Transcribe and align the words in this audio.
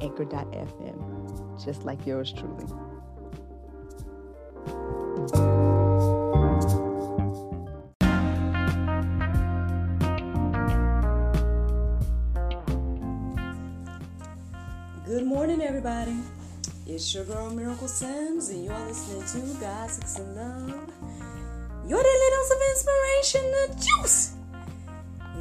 anchor.fm, 0.00 1.64
just 1.64 1.84
like 1.84 2.06
yours 2.06 2.32
truly. 2.32 2.66
Good 15.06 15.26
morning, 15.26 15.60
everybody. 15.60 16.16
It's 16.86 17.14
your 17.14 17.24
girl 17.24 17.50
Miracle 17.50 17.88
Sims, 17.88 18.48
and 18.50 18.64
you're 18.64 18.78
listening 18.86 19.22
to 19.22 19.60
God, 19.60 19.90
Sex, 19.90 20.18
and 20.18 20.36
Love. 20.36 20.90
Your 21.86 22.02
daily 22.02 22.30
dose 22.30 22.50
of 22.50 22.58
inspiration, 22.70 23.50
the 23.50 23.86
juice. 23.86 24.34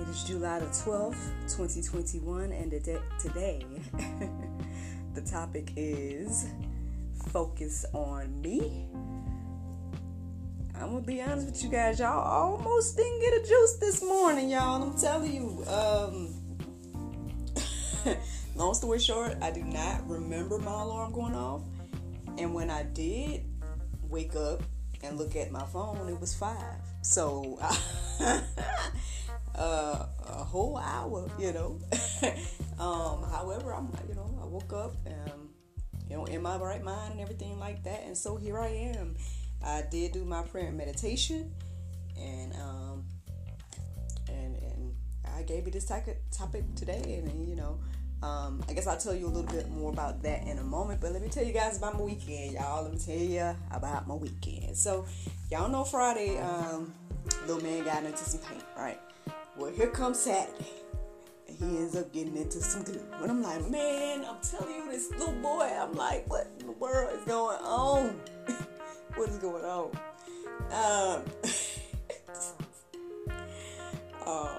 It 0.02 0.08
is 0.10 0.24
July 0.24 0.60
the 0.60 0.66
12th, 0.66 1.18
2021, 1.48 2.52
and 2.52 2.72
today 3.20 3.66
the 5.14 5.22
topic 5.22 5.72
is 5.76 6.48
focus 7.32 7.86
on 7.94 8.42
me. 8.42 8.88
I'm 10.76 10.92
gonna 10.92 11.02
be 11.02 11.22
honest 11.22 11.48
with 11.48 11.64
you 11.64 11.70
guys, 11.70 12.00
y'all 12.00 12.22
almost 12.22 12.96
didn't 12.96 13.20
get 13.20 13.34
a 13.34 13.48
juice 13.48 13.78
this 13.78 14.04
morning, 14.04 14.50
y'all. 14.50 14.82
I'm 14.82 14.98
telling 14.98 15.34
you. 15.34 15.64
Um, 15.68 16.34
long 18.56 18.74
story 18.74 19.00
short, 19.00 19.36
I 19.42 19.52
do 19.52 19.64
not 19.64 20.08
remember 20.08 20.58
my 20.58 20.72
alarm 20.72 21.12
going 21.12 21.36
off, 21.36 21.62
and 22.38 22.54
when 22.54 22.70
I 22.70 22.84
did 22.84 23.44
wake 24.04 24.36
up 24.36 24.64
and 25.04 25.18
look 25.18 25.36
at 25.36 25.52
my 25.52 25.66
phone, 25.66 26.08
it 26.08 26.20
was 26.20 26.34
five. 26.34 26.78
So. 27.02 27.60
uh, 29.60 30.06
a 30.26 30.44
whole 30.44 30.78
hour, 30.78 31.30
you 31.38 31.52
know. 31.52 31.80
um, 32.80 33.30
however, 33.30 33.74
I'm, 33.74 33.92
like, 33.92 34.08
you 34.08 34.16
know, 34.16 34.39
woke 34.50 34.74
up 34.74 34.96
and, 35.06 35.50
you 36.10 36.16
know, 36.16 36.26
in 36.26 36.42
my 36.42 36.58
right 36.58 36.84
mind 36.84 37.14
and 37.14 37.22
everything 37.22 37.60
like 37.60 37.84
that, 37.84 38.04
and 38.06 38.18
so 38.18 38.36
here 38.36 38.60
I 38.60 38.68
am. 38.68 39.16
I 39.64 39.84
did 39.90 40.14
do 40.14 40.26
my 40.26 40.42
prayer 40.44 40.68
and 40.68 40.78
meditation, 40.78 41.52
and 42.18 42.54
um, 42.56 43.06
and 44.28 44.56
and 44.56 44.96
I 45.36 45.44
gave 45.44 45.66
you 45.66 45.72
this 45.72 45.86
topic 45.86 46.76
today, 46.76 47.22
and 47.24 47.48
you 47.48 47.56
know. 47.56 47.80
Um, 48.22 48.62
I 48.68 48.74
guess 48.74 48.86
I'll 48.86 48.98
tell 48.98 49.16
you 49.16 49.28
a 49.28 49.32
little 49.32 49.50
bit 49.50 49.70
more 49.70 49.94
about 49.94 50.22
that 50.24 50.46
in 50.46 50.58
a 50.58 50.64
moment, 50.64 51.00
but 51.00 51.14
let 51.14 51.22
me 51.22 51.30
tell 51.30 51.46
you 51.46 51.54
guys 51.54 51.78
about 51.78 51.94
my 51.94 52.02
weekend, 52.02 52.52
y'all. 52.52 52.84
Let 52.84 52.92
me 52.92 53.00
tell 53.00 53.16
you 53.16 53.56
about 53.72 54.10
my 54.10 54.16
weekend. 54.16 54.78
So, 54.78 55.06
y'all 55.50 55.70
know 55.70 55.86
Friday, 55.86 56.38
um, 56.38 56.94
little 57.48 57.64
man 57.64 57.86
got 57.86 58.04
into 58.04 58.18
some 58.18 58.42
paint, 58.42 58.64
right? 58.76 59.00
Well, 59.56 59.72
here 59.72 59.88
comes 59.88 60.20
Saturday. 60.20 60.68
He 61.60 61.66
ends 61.66 61.96
up 61.98 62.12
getting 62.14 62.38
into 62.38 62.62
some 62.62 62.84
glue. 62.84 63.02
And 63.22 63.30
I'm 63.30 63.44
like, 63.44 63.70
man, 63.70 64.24
I'm 64.24 64.38
telling 64.42 64.74
you, 64.74 64.90
this 64.90 65.12
little 65.12 65.34
boy, 65.34 65.70
I'm 65.70 65.94
like, 65.94 66.30
what 66.30 66.48
in 66.60 66.68
the 66.68 66.72
world 66.72 67.20
is 67.20 67.26
going 67.26 67.58
on? 67.58 68.22
what 69.16 69.28
is 69.28 69.38
going 69.40 69.66
on? 69.66 69.92
Um, 70.72 71.24
oh. 74.26 74.58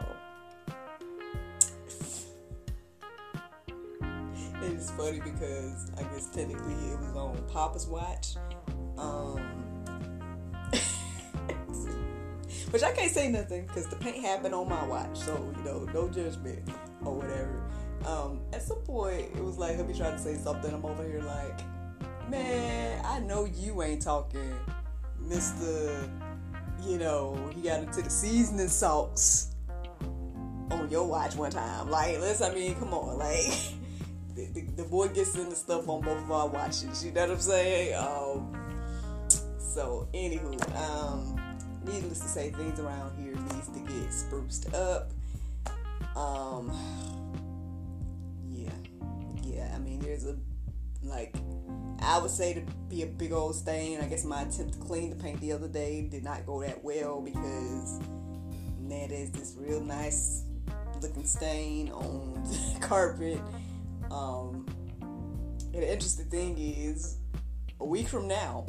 It's 4.62 4.90
funny 4.90 5.20
because 5.20 5.90
I 5.96 6.02
guess 6.02 6.26
technically 6.26 6.74
it 6.74 6.98
was 6.98 7.16
on 7.16 7.42
Papa's 7.50 7.86
watch. 7.86 8.36
Um, 8.98 9.40
which 12.70 12.82
I 12.82 12.92
can't 12.92 13.10
say 13.10 13.30
nothing 13.30 13.66
because 13.66 13.86
the 13.86 13.96
paint 13.96 14.22
happened 14.22 14.54
on 14.54 14.68
my 14.68 14.84
watch, 14.86 15.16
so 15.16 15.50
you 15.56 15.64
know, 15.64 15.86
no 15.94 16.10
judgment 16.10 16.68
or 17.04 17.14
whatever. 17.14 17.62
Um, 18.06 18.40
at 18.52 18.62
some 18.62 18.78
point, 18.78 19.26
it 19.34 19.44
was 19.44 19.58
like 19.58 19.76
hubby 19.76 19.94
trying 19.94 20.12
to 20.12 20.18
say 20.18 20.36
something. 20.36 20.72
I'm 20.72 20.84
over 20.84 21.02
here 21.04 21.22
like, 21.22 21.60
man, 22.28 23.04
I 23.04 23.20
know 23.20 23.44
you 23.44 23.82
ain't 23.82 24.02
talking, 24.02 24.54
Mister. 25.18 26.08
You 26.86 26.96
know, 26.96 27.50
he 27.54 27.60
got 27.60 27.80
into 27.80 28.00
the 28.00 28.08
seasoning 28.08 28.68
salts 28.68 29.54
on 30.70 30.88
your 30.90 31.06
watch 31.06 31.36
one 31.36 31.50
time. 31.50 31.90
Like, 31.90 32.18
let's, 32.20 32.40
I 32.40 32.54
mean, 32.54 32.74
come 32.76 32.94
on, 32.94 33.18
like. 33.18 33.52
The, 34.32 34.46
the, 34.46 34.60
the, 34.76 34.84
boy 34.84 35.08
gets 35.08 35.34
into 35.34 35.56
stuff 35.56 35.88
on 35.88 36.02
both 36.02 36.18
of 36.18 36.30
our 36.30 36.46
watches. 36.46 37.04
You 37.04 37.10
know 37.10 37.22
what 37.22 37.30
I'm 37.32 37.40
saying? 37.40 37.94
Um, 37.98 38.60
so, 39.58 40.08
anywho, 40.14 40.76
um, 40.76 41.36
needless 41.84 42.20
to 42.20 42.28
say, 42.28 42.50
things 42.50 42.78
around 42.78 43.12
here 43.20 43.34
needs 43.34 43.68
to 43.68 43.80
get 43.80 44.12
spruced 44.12 44.72
up. 44.72 45.10
Um, 46.20 46.70
yeah, 48.50 48.70
yeah. 49.42 49.72
I 49.74 49.78
mean, 49.78 50.00
there's 50.00 50.26
a 50.26 50.36
like 51.02 51.34
I 52.00 52.18
would 52.18 52.30
say 52.30 52.54
to 52.54 52.60
be 52.88 53.02
a 53.02 53.06
big 53.06 53.32
old 53.32 53.54
stain. 53.54 54.00
I 54.00 54.06
guess 54.06 54.24
my 54.24 54.42
attempt 54.42 54.74
to 54.74 54.78
clean 54.80 55.10
the 55.10 55.16
paint 55.16 55.40
the 55.40 55.52
other 55.52 55.68
day 55.68 56.02
did 56.10 56.24
not 56.24 56.44
go 56.44 56.60
that 56.62 56.84
well 56.84 57.20
because 57.20 58.00
man, 58.80 59.08
there's 59.08 59.30
this 59.30 59.54
real 59.58 59.80
nice 59.80 60.44
looking 61.00 61.24
stain 61.24 61.90
on 61.90 62.42
the 62.44 62.86
carpet. 62.86 63.40
Um, 64.10 64.66
and 65.72 65.82
the 65.82 65.90
interesting 65.90 66.26
thing 66.26 66.58
is, 66.58 67.18
a 67.78 67.84
week 67.84 68.08
from 68.08 68.26
now, 68.26 68.66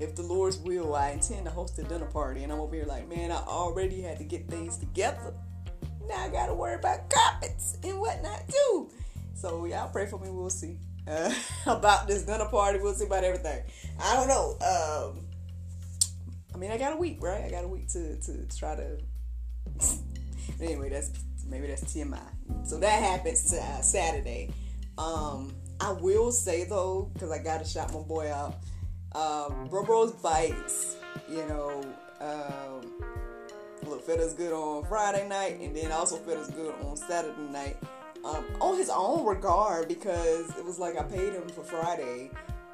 if 0.00 0.14
the 0.16 0.22
Lord's 0.22 0.58
will, 0.58 0.94
I 0.94 1.10
intend 1.10 1.44
to 1.46 1.50
host 1.50 1.78
a 1.78 1.84
dinner 1.84 2.06
party. 2.06 2.42
And 2.42 2.52
I'm 2.52 2.60
over 2.60 2.74
here 2.74 2.84
like, 2.84 3.08
man, 3.08 3.30
I 3.30 3.36
already 3.36 4.02
had 4.02 4.18
to 4.18 4.24
get 4.24 4.48
things 4.48 4.76
together. 4.76 5.32
Now 6.08 6.24
I 6.24 6.28
gotta 6.28 6.54
worry 6.54 6.74
about 6.74 7.10
carpets 7.10 7.76
and 7.82 8.00
whatnot 8.00 8.48
too. 8.48 8.90
So 9.34 9.64
y'all 9.66 9.88
pray 9.90 10.06
for 10.06 10.18
me. 10.18 10.30
We'll 10.30 10.50
see 10.50 10.78
uh, 11.06 11.32
about 11.66 12.08
this 12.08 12.22
dinner 12.22 12.46
party. 12.46 12.78
We'll 12.80 12.94
see 12.94 13.06
about 13.06 13.24
everything. 13.24 13.62
I 14.00 14.16
don't 14.16 14.28
know. 14.28 14.56
Um, 14.66 15.26
I 16.54 16.58
mean, 16.58 16.70
I 16.70 16.78
got 16.78 16.94
a 16.94 16.96
week, 16.96 17.18
right? 17.20 17.44
I 17.44 17.50
got 17.50 17.64
a 17.64 17.68
week 17.68 17.88
to 17.88 18.16
to 18.16 18.58
try 18.58 18.74
to. 18.74 18.98
anyway, 20.60 20.88
that's 20.88 21.10
maybe 21.46 21.66
that's 21.66 21.84
TMI. 21.84 22.20
So 22.64 22.78
that 22.78 23.02
happens 23.02 23.52
uh, 23.52 23.80
Saturday. 23.82 24.52
Um, 24.96 25.54
I 25.80 25.92
will 25.92 26.32
say 26.32 26.64
though, 26.64 27.10
because 27.12 27.30
I 27.30 27.38
gotta 27.38 27.64
shout 27.64 27.92
my 27.92 28.00
boy 28.00 28.32
out 28.32 28.56
um, 29.14 29.68
Bro 29.68 29.84
Bros 29.84 30.12
Bites, 30.12 30.96
you 31.28 31.46
know, 31.46 31.84
um, 32.20 32.92
look, 33.90 34.04
fed 34.04 34.20
us 34.20 34.32
good 34.34 34.52
on 34.52 34.84
Friday 34.84 35.28
night 35.28 35.58
and 35.60 35.74
then 35.74 35.92
also 35.92 36.16
fed 36.16 36.38
us 36.38 36.50
good 36.50 36.74
on 36.84 36.96
Saturday 36.96 37.42
night. 37.50 37.76
Um, 38.24 38.44
on 38.60 38.76
his 38.76 38.90
own 38.90 39.24
regard 39.24 39.88
because 39.88 40.50
it 40.56 40.64
was 40.64 40.78
like 40.78 40.98
I 40.98 41.04
paid 41.04 41.32
him 41.32 41.48
for 41.48 41.62
Friday 41.62 42.30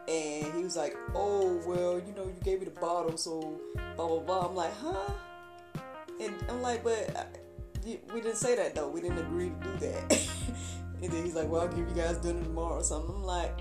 and 0.09 0.55
he 0.55 0.63
was 0.63 0.77
like, 0.77 0.97
oh, 1.15 1.61
well, 1.67 1.99
you 1.99 2.15
know, 2.15 2.25
you 2.25 2.37
gave 2.43 2.61
me 2.61 2.67
the 2.67 2.81
bottle, 2.81 3.17
so 3.17 3.61
blah, 3.97 4.07
blah, 4.07 4.19
blah. 4.21 4.49
I'm 4.49 4.55
like, 4.55 4.75
huh? 4.79 5.13
And 6.21 6.35
I'm 6.49 6.63
like, 6.63 6.85
but 6.85 7.15
uh, 7.17 7.25
we 7.85 8.21
didn't 8.21 8.37
say 8.37 8.57
that 8.57 8.75
though. 8.75 8.89
We 8.89 9.01
didn't 9.01 9.19
agree 9.19 9.51
to 9.51 9.69
do 9.69 9.87
that. 9.87 10.29
and 11.03 11.13
then 11.13 11.25
he's 11.25 11.35
like, 11.35 11.49
well, 11.49 11.63
I'll 11.63 11.69
give 11.69 11.89
you 11.89 11.95
guys 11.95 12.19
dinner 12.19 12.43
tomorrow 12.43 12.79
or 12.81 12.85
something. 12.85 13.15
I'm 13.15 13.25
like, 13.25 13.59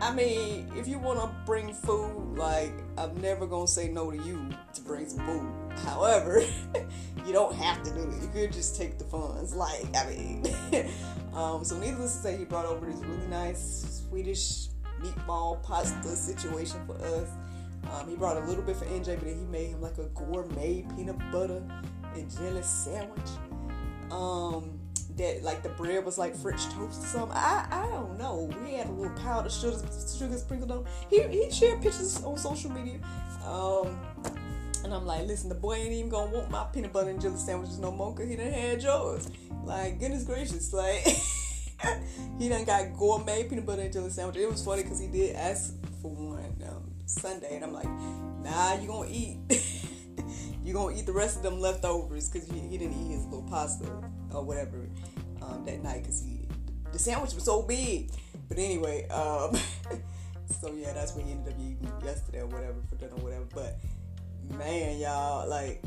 I 0.00 0.12
mean, 0.12 0.70
if 0.76 0.86
you 0.86 0.98
want 0.98 1.20
to 1.20 1.34
bring 1.46 1.72
food, 1.72 2.36
like, 2.36 2.72
I'm 2.98 3.18
never 3.20 3.46
going 3.46 3.66
to 3.66 3.72
say 3.72 3.88
no 3.88 4.10
to 4.10 4.16
you 4.16 4.50
to 4.74 4.80
bring 4.82 5.08
some 5.08 5.24
food. 5.26 5.65
However, 5.84 6.42
you 7.26 7.32
don't 7.32 7.54
have 7.54 7.82
to 7.82 7.90
do 7.90 8.00
it. 8.00 8.22
You 8.22 8.28
could 8.32 8.52
just 8.52 8.76
take 8.76 8.98
the 8.98 9.04
funds. 9.04 9.54
Like, 9.54 9.84
I 9.96 10.08
mean, 10.08 10.44
um, 11.34 11.64
so 11.64 11.78
needless 11.78 12.16
to 12.16 12.22
say, 12.22 12.36
he 12.36 12.44
brought 12.44 12.66
over 12.66 12.86
this 12.86 13.00
really 13.04 13.26
nice 13.26 14.04
Swedish 14.08 14.68
meatball 15.00 15.62
pasta 15.62 16.08
situation 16.08 16.80
for 16.86 16.96
us. 16.96 17.28
Um, 17.92 18.08
he 18.08 18.16
brought 18.16 18.36
a 18.36 18.46
little 18.46 18.64
bit 18.64 18.76
for 18.76 18.84
NJ, 18.86 19.16
but 19.16 19.24
then 19.24 19.38
he 19.38 19.44
made 19.44 19.68
him 19.68 19.80
like 19.80 19.98
a 19.98 20.06
gourmet 20.06 20.84
peanut 20.96 21.18
butter 21.30 21.62
and 22.14 22.30
jelly 22.30 22.62
sandwich. 22.62 23.30
Um, 24.10 24.80
that 25.16 25.42
like 25.42 25.62
the 25.62 25.68
bread 25.70 26.04
was 26.04 26.18
like 26.18 26.34
French 26.34 26.64
toast 26.70 27.02
or 27.02 27.06
something. 27.06 27.36
I 27.36 27.66
I 27.70 27.86
don't 27.86 28.18
know. 28.18 28.50
We 28.62 28.74
had 28.74 28.88
a 28.88 28.92
little 28.92 29.16
powder 29.16 29.48
sugar 29.48 29.78
sugar 30.18 30.36
sprinkled 30.36 30.70
on. 30.70 30.84
He 31.08 31.22
he 31.22 31.50
shared 31.50 31.80
pictures 31.80 32.22
on 32.22 32.36
social 32.36 32.70
media. 32.70 32.98
Um, 33.44 33.98
and 34.86 34.94
I'm 34.94 35.04
like, 35.04 35.26
listen, 35.26 35.48
the 35.48 35.54
boy 35.54 35.74
ain't 35.74 35.92
even 35.92 36.08
gonna 36.08 36.30
want 36.30 36.50
my 36.50 36.64
peanut 36.72 36.92
butter 36.92 37.10
and 37.10 37.20
jelly 37.20 37.36
sandwiches 37.36 37.78
no 37.78 37.90
more 37.90 38.14
because 38.14 38.30
he 38.30 38.36
done 38.36 38.52
had 38.52 38.82
yours. 38.82 39.28
Like, 39.64 39.98
goodness 40.00 40.24
gracious, 40.24 40.72
like. 40.72 41.04
he 42.38 42.48
done 42.48 42.64
got 42.64 42.96
gourmet 42.96 43.44
peanut 43.44 43.66
butter 43.66 43.82
and 43.82 43.92
jelly 43.92 44.10
sandwich. 44.10 44.36
It 44.36 44.50
was 44.50 44.64
funny 44.64 44.82
because 44.82 45.00
he 45.00 45.08
did 45.08 45.36
ask 45.36 45.74
for 46.00 46.10
one 46.10 46.54
um, 46.68 46.90
Sunday, 47.04 47.56
and 47.56 47.64
I'm 47.64 47.72
like, 47.72 47.88
nah, 48.42 48.80
you 48.80 48.86
gonna 48.86 49.10
eat. 49.10 49.38
you 50.64 50.72
gonna 50.72 50.96
eat 50.96 51.04
the 51.04 51.12
rest 51.12 51.36
of 51.36 51.42
them 51.42 51.60
leftovers 51.60 52.30
because 52.30 52.48
he, 52.48 52.60
he, 52.60 52.78
didn't 52.78 52.94
eat 52.94 53.14
his 53.14 53.24
little 53.24 53.46
pasta 53.48 53.86
or 54.32 54.44
whatever 54.44 54.88
um, 55.42 55.64
that 55.66 55.82
night 55.82 56.02
because 56.02 56.22
he 56.22 56.48
the 56.92 56.98
sandwich 56.98 57.34
was 57.34 57.44
so 57.44 57.62
big. 57.62 58.10
But 58.48 58.58
anyway, 58.58 59.08
um, 59.08 59.56
so 60.60 60.72
yeah, 60.74 60.92
that's 60.92 61.12
what 61.14 61.24
he 61.24 61.32
ended 61.32 61.52
up 61.52 61.60
eating 61.60 61.92
yesterday 62.04 62.40
or 62.40 62.46
whatever 62.46 62.76
for 62.88 62.94
dinner 62.96 63.14
or 63.14 63.24
whatever. 63.24 63.46
But 63.52 63.78
man, 64.50 64.98
y'all, 64.98 65.48
like, 65.48 65.82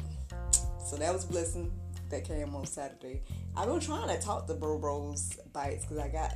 so 0.85 0.95
that 0.97 1.13
was 1.13 1.25
blessing 1.25 1.71
that 2.09 2.25
came 2.25 2.56
on 2.56 2.65
Saturday. 2.65 3.21
I've 3.56 3.67
been 3.67 3.79
trying 3.79 4.07
to 4.07 4.19
talk 4.23 4.47
to 4.47 4.53
Bro 4.53 4.79
Bros 4.79 5.39
Bites 5.53 5.85
because 5.85 6.00
I 6.00 6.07
got 6.07 6.35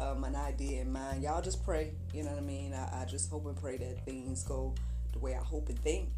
um, 0.00 0.24
an 0.24 0.34
idea 0.34 0.82
in 0.82 0.92
mind. 0.92 1.22
Y'all 1.22 1.42
just 1.42 1.64
pray, 1.64 1.92
you 2.12 2.22
know 2.22 2.30
what 2.30 2.38
I 2.38 2.42
mean? 2.42 2.74
I, 2.74 3.02
I 3.02 3.04
just 3.04 3.30
hope 3.30 3.46
and 3.46 3.56
pray 3.56 3.76
that 3.78 4.04
things 4.04 4.42
go 4.42 4.74
the 5.12 5.18
way 5.18 5.34
I 5.34 5.42
hope 5.42 5.68
and 5.68 5.78
think. 5.78 6.10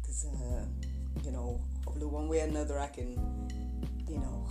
Because, 0.00 0.26
uh, 0.26 0.64
you 1.24 1.30
know, 1.30 1.60
hopefully 1.84 2.06
one 2.06 2.28
way 2.28 2.40
or 2.40 2.44
another 2.44 2.78
I 2.78 2.88
can, 2.88 3.16
you 4.08 4.18
know, 4.18 4.46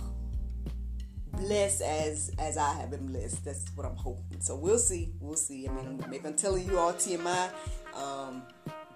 bless 1.32 1.80
as 1.80 2.30
as 2.38 2.56
I 2.56 2.74
have 2.74 2.90
been 2.90 3.06
blessed. 3.06 3.44
That's 3.44 3.64
what 3.74 3.86
I'm 3.86 3.96
hoping. 3.96 4.40
So 4.40 4.56
we'll 4.56 4.78
see. 4.78 5.12
We'll 5.20 5.36
see. 5.36 5.68
I 5.68 5.72
mean, 5.72 6.02
maybe 6.08 6.26
I'm 6.26 6.34
telling 6.34 6.66
you 6.66 6.78
all 6.78 6.92
TMI, 6.92 7.50
um, 7.94 8.42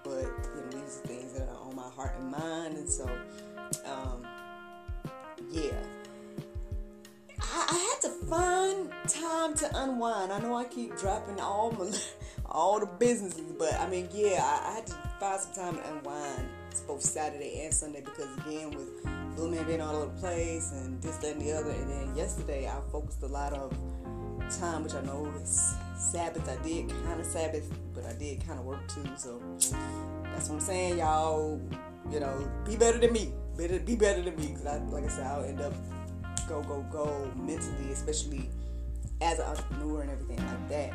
but 0.07 0.21
you 0.55 0.61
know, 0.61 0.69
these 0.71 1.01
are 1.03 1.07
things 1.07 1.33
that 1.33 1.47
are 1.49 1.67
on 1.67 1.75
my 1.75 1.89
heart 1.95 2.15
and 2.19 2.31
mind, 2.31 2.77
and 2.77 2.89
so 2.89 3.05
um, 3.85 4.25
yeah. 5.51 5.71
I, 7.39 7.65
I 7.69 7.77
had 7.77 8.01
to 8.01 8.09
find 8.25 8.91
time 9.07 9.53
to 9.55 9.83
unwind. 9.83 10.31
I 10.31 10.39
know 10.39 10.55
I 10.55 10.65
keep 10.65 10.97
dropping 10.97 11.39
all 11.39 11.71
my 11.71 11.91
all 12.45 12.79
the 12.79 12.85
businesses, 12.85 13.53
but 13.57 13.73
I 13.75 13.87
mean, 13.89 14.07
yeah, 14.13 14.41
I, 14.43 14.71
I 14.71 14.75
had 14.75 14.87
to 14.87 14.93
find 15.19 15.41
some 15.41 15.53
time 15.53 15.75
to 15.75 15.93
unwind. 15.93 16.49
It's 16.71 16.81
both 16.81 17.01
Saturday 17.01 17.63
and 17.63 17.73
Sunday 17.73 18.01
because 18.01 18.29
again, 18.45 18.71
with 18.71 19.03
Blue 19.35 19.51
Man 19.51 19.65
being 19.65 19.81
all 19.81 19.95
over 19.95 20.05
the 20.13 20.19
place 20.19 20.71
and 20.71 21.01
this, 21.01 21.17
that, 21.17 21.33
and 21.33 21.41
the 21.41 21.51
other. 21.51 21.71
And 21.71 21.89
then 21.89 22.15
yesterday 22.15 22.67
I 22.67 22.79
focused 22.91 23.21
a 23.23 23.27
lot 23.27 23.53
of 23.53 23.71
time, 24.59 24.83
which 24.83 24.93
I 24.93 25.01
know 25.01 25.31
is 25.41 25.75
Sabbath. 25.97 26.47
I 26.47 26.61
did 26.63 26.89
kind 27.05 27.19
of 27.19 27.25
Sabbath, 27.25 27.69
but 27.93 28.05
I 28.05 28.13
did 28.13 28.45
kind 28.45 28.59
of 28.59 28.65
work 28.65 28.87
too. 28.87 29.03
So 29.15 29.41
that's 30.23 30.49
what 30.49 30.55
I'm 30.55 30.59
saying, 30.59 30.99
y'all. 30.99 31.59
You 32.11 32.19
know, 32.19 32.49
be 32.65 32.75
better 32.75 32.97
than 32.97 33.11
me. 33.11 33.33
Better, 33.57 33.79
be 33.79 33.95
better 33.95 34.21
than 34.21 34.35
me. 34.35 34.53
Cause 34.53 34.65
I, 34.65 34.77
like 34.77 35.03
I 35.03 35.07
said, 35.07 35.27
I'll 35.27 35.43
end 35.43 35.61
up 35.61 35.73
go, 36.47 36.61
go, 36.63 36.85
go 36.91 37.31
mentally, 37.35 37.91
especially 37.91 38.49
as 39.21 39.39
an 39.39 39.45
entrepreneur 39.45 40.01
and 40.01 40.11
everything 40.11 40.37
like 40.37 40.69
that. 40.69 40.93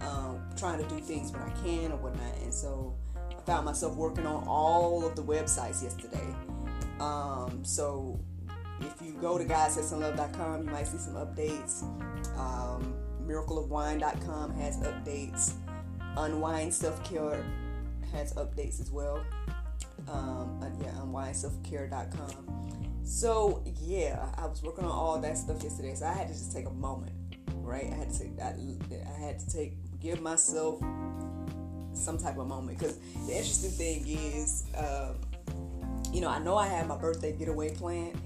Um, 0.00 0.40
trying 0.56 0.82
to 0.82 0.88
do 0.88 0.98
things 1.00 1.30
when 1.32 1.42
I 1.42 1.50
can 1.62 1.92
or 1.92 1.96
whatnot. 1.96 2.34
And 2.42 2.52
so 2.52 2.96
I 3.16 3.40
found 3.42 3.66
myself 3.66 3.94
working 3.96 4.26
on 4.26 4.44
all 4.48 5.06
of 5.06 5.14
the 5.14 5.22
websites 5.22 5.82
yesterday. 5.82 6.34
Um, 6.98 7.60
so 7.62 8.18
if 8.80 9.00
you 9.02 9.12
go 9.20 9.38
to 9.38 9.44
GodSexandLove.com, 9.44 10.64
you 10.64 10.70
might 10.70 10.86
see 10.86 10.98
some 10.98 11.14
updates. 11.14 11.82
Um, 12.38 12.94
MiracleOfWine.com 13.26 14.54
has 14.56 14.78
updates. 14.78 15.52
Unwind 16.16 16.74
Self 16.74 17.02
Care 17.04 17.44
has 18.12 18.34
updates 18.34 18.80
as 18.80 18.90
well. 18.90 19.24
Um, 20.10 20.60
yeah, 20.80 20.90
UnwindSelfCare.com. 21.02 23.00
So 23.04 23.62
yeah, 23.80 24.28
I 24.36 24.46
was 24.46 24.62
working 24.62 24.84
on 24.84 24.90
all 24.90 25.18
that 25.20 25.38
stuff 25.38 25.62
yesterday, 25.62 25.94
so 25.94 26.06
I 26.06 26.12
had 26.12 26.28
to 26.28 26.34
just 26.34 26.52
take 26.52 26.66
a 26.66 26.70
moment, 26.70 27.12
right? 27.56 27.90
I 27.92 27.94
had 27.94 28.10
to 28.10 28.18
take 28.18 28.40
I, 28.40 28.54
I 29.06 29.20
had 29.20 29.38
to 29.40 29.50
take 29.50 29.74
give 30.00 30.20
myself 30.20 30.80
some 31.92 32.18
type 32.18 32.38
of 32.38 32.46
moment 32.46 32.78
because 32.78 32.98
the 33.26 33.32
interesting 33.32 33.70
thing 33.70 34.06
is. 34.06 34.64
Um, 34.76 35.16
you 36.12 36.20
know, 36.20 36.28
I 36.28 36.38
know 36.38 36.56
I 36.56 36.66
had 36.66 36.88
my 36.88 36.96
birthday 36.96 37.32
getaway 37.32 37.74
planned, 37.74 38.20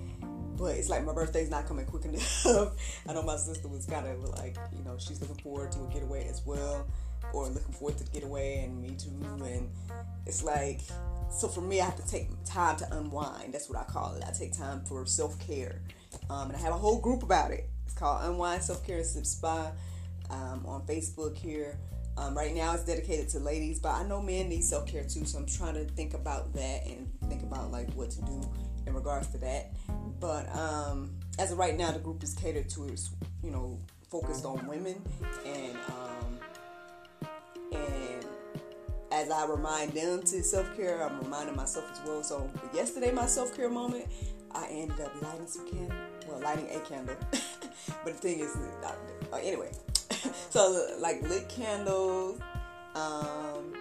but 0.56 0.76
it's 0.76 0.88
like 0.88 1.04
my 1.04 1.12
birthday's 1.12 1.50
not 1.50 1.66
coming 1.66 1.86
quick 1.86 2.04
enough. 2.46 2.72
I 3.08 3.12
know 3.12 3.22
my 3.22 3.36
sister 3.36 3.68
was 3.68 3.86
kind 3.86 4.06
of 4.06 4.22
like, 4.30 4.56
you 4.76 4.84
know, 4.84 4.96
she's 4.98 5.20
looking 5.20 5.36
forward 5.36 5.72
to 5.72 5.84
a 5.84 5.86
getaway 5.88 6.26
as 6.28 6.42
well, 6.44 6.86
or 7.32 7.48
looking 7.48 7.72
forward 7.72 7.98
to 7.98 8.04
the 8.04 8.10
getaway, 8.10 8.64
and 8.64 8.80
me 8.80 8.96
too. 8.96 9.10
And 9.44 9.68
it's 10.26 10.42
like, 10.42 10.80
so 11.30 11.48
for 11.48 11.60
me, 11.60 11.80
I 11.80 11.86
have 11.86 11.96
to 11.96 12.06
take 12.06 12.28
time 12.44 12.76
to 12.76 12.96
unwind. 12.96 13.52
That's 13.52 13.68
what 13.68 13.78
I 13.78 13.84
call 13.84 14.14
it. 14.14 14.24
I 14.26 14.32
take 14.32 14.56
time 14.56 14.82
for 14.84 15.04
self 15.06 15.38
care, 15.38 15.80
um, 16.30 16.48
and 16.48 16.56
I 16.56 16.60
have 16.60 16.72
a 16.72 16.78
whole 16.78 17.00
group 17.00 17.22
about 17.22 17.50
it. 17.50 17.68
It's 17.84 17.94
called 17.94 18.24
Unwind 18.24 18.62
Self 18.62 18.86
Care 18.86 19.02
Sip 19.04 19.26
Spa 19.26 19.72
um, 20.30 20.64
on 20.66 20.82
Facebook 20.86 21.36
here. 21.36 21.78
Um, 22.16 22.36
right 22.36 22.54
now, 22.54 22.74
it's 22.74 22.84
dedicated 22.84 23.28
to 23.30 23.40
ladies, 23.40 23.80
but 23.80 23.92
I 23.92 24.04
know 24.04 24.22
men 24.22 24.48
need 24.48 24.62
self 24.62 24.86
care 24.86 25.02
too. 25.02 25.24
So 25.24 25.38
I'm 25.38 25.46
trying 25.46 25.74
to 25.74 25.84
think 25.84 26.14
about 26.14 26.52
that 26.54 26.86
and 26.86 27.10
think 27.28 27.42
about 27.42 27.72
like 27.72 27.92
what 27.94 28.10
to 28.10 28.22
do 28.22 28.40
in 28.86 28.94
regards 28.94 29.28
to 29.28 29.38
that. 29.38 29.72
But 30.20 30.54
um, 30.56 31.10
as 31.38 31.52
of 31.52 31.58
right 31.58 31.76
now, 31.76 31.90
the 31.90 31.98
group 31.98 32.22
is 32.22 32.34
catered 32.34 32.68
to 32.70 32.94
you 33.42 33.50
know 33.50 33.78
focused 34.10 34.44
on 34.44 34.64
women 34.66 35.02
and 35.44 35.76
um, 35.88 36.38
and 37.72 38.24
as 39.14 39.30
I 39.30 39.46
remind 39.46 39.92
them 39.92 40.22
to 40.22 40.42
self 40.42 40.76
care, 40.76 41.02
I'm 41.02 41.20
reminding 41.20 41.56
myself 41.56 41.84
as 41.92 42.00
well. 42.06 42.22
So 42.22 42.50
yesterday, 42.72 43.12
my 43.12 43.26
self 43.26 43.56
care 43.56 43.68
moment, 43.68 44.06
I 44.52 44.66
ended 44.66 45.00
up 45.00 45.22
lighting 45.22 45.46
some 45.46 45.68
candle. 45.68 45.96
Well, 46.28 46.40
lighting 46.40 46.68
a 46.74 46.80
candle. 46.80 47.16
but 47.30 48.04
the 48.04 48.12
thing 48.12 48.40
is, 48.40 48.56
uh, 48.84 49.36
anyway, 49.36 49.70
so 50.50 50.96
like 50.98 51.22
lit 51.22 51.48
candles, 51.48 52.40
um, 52.94 53.72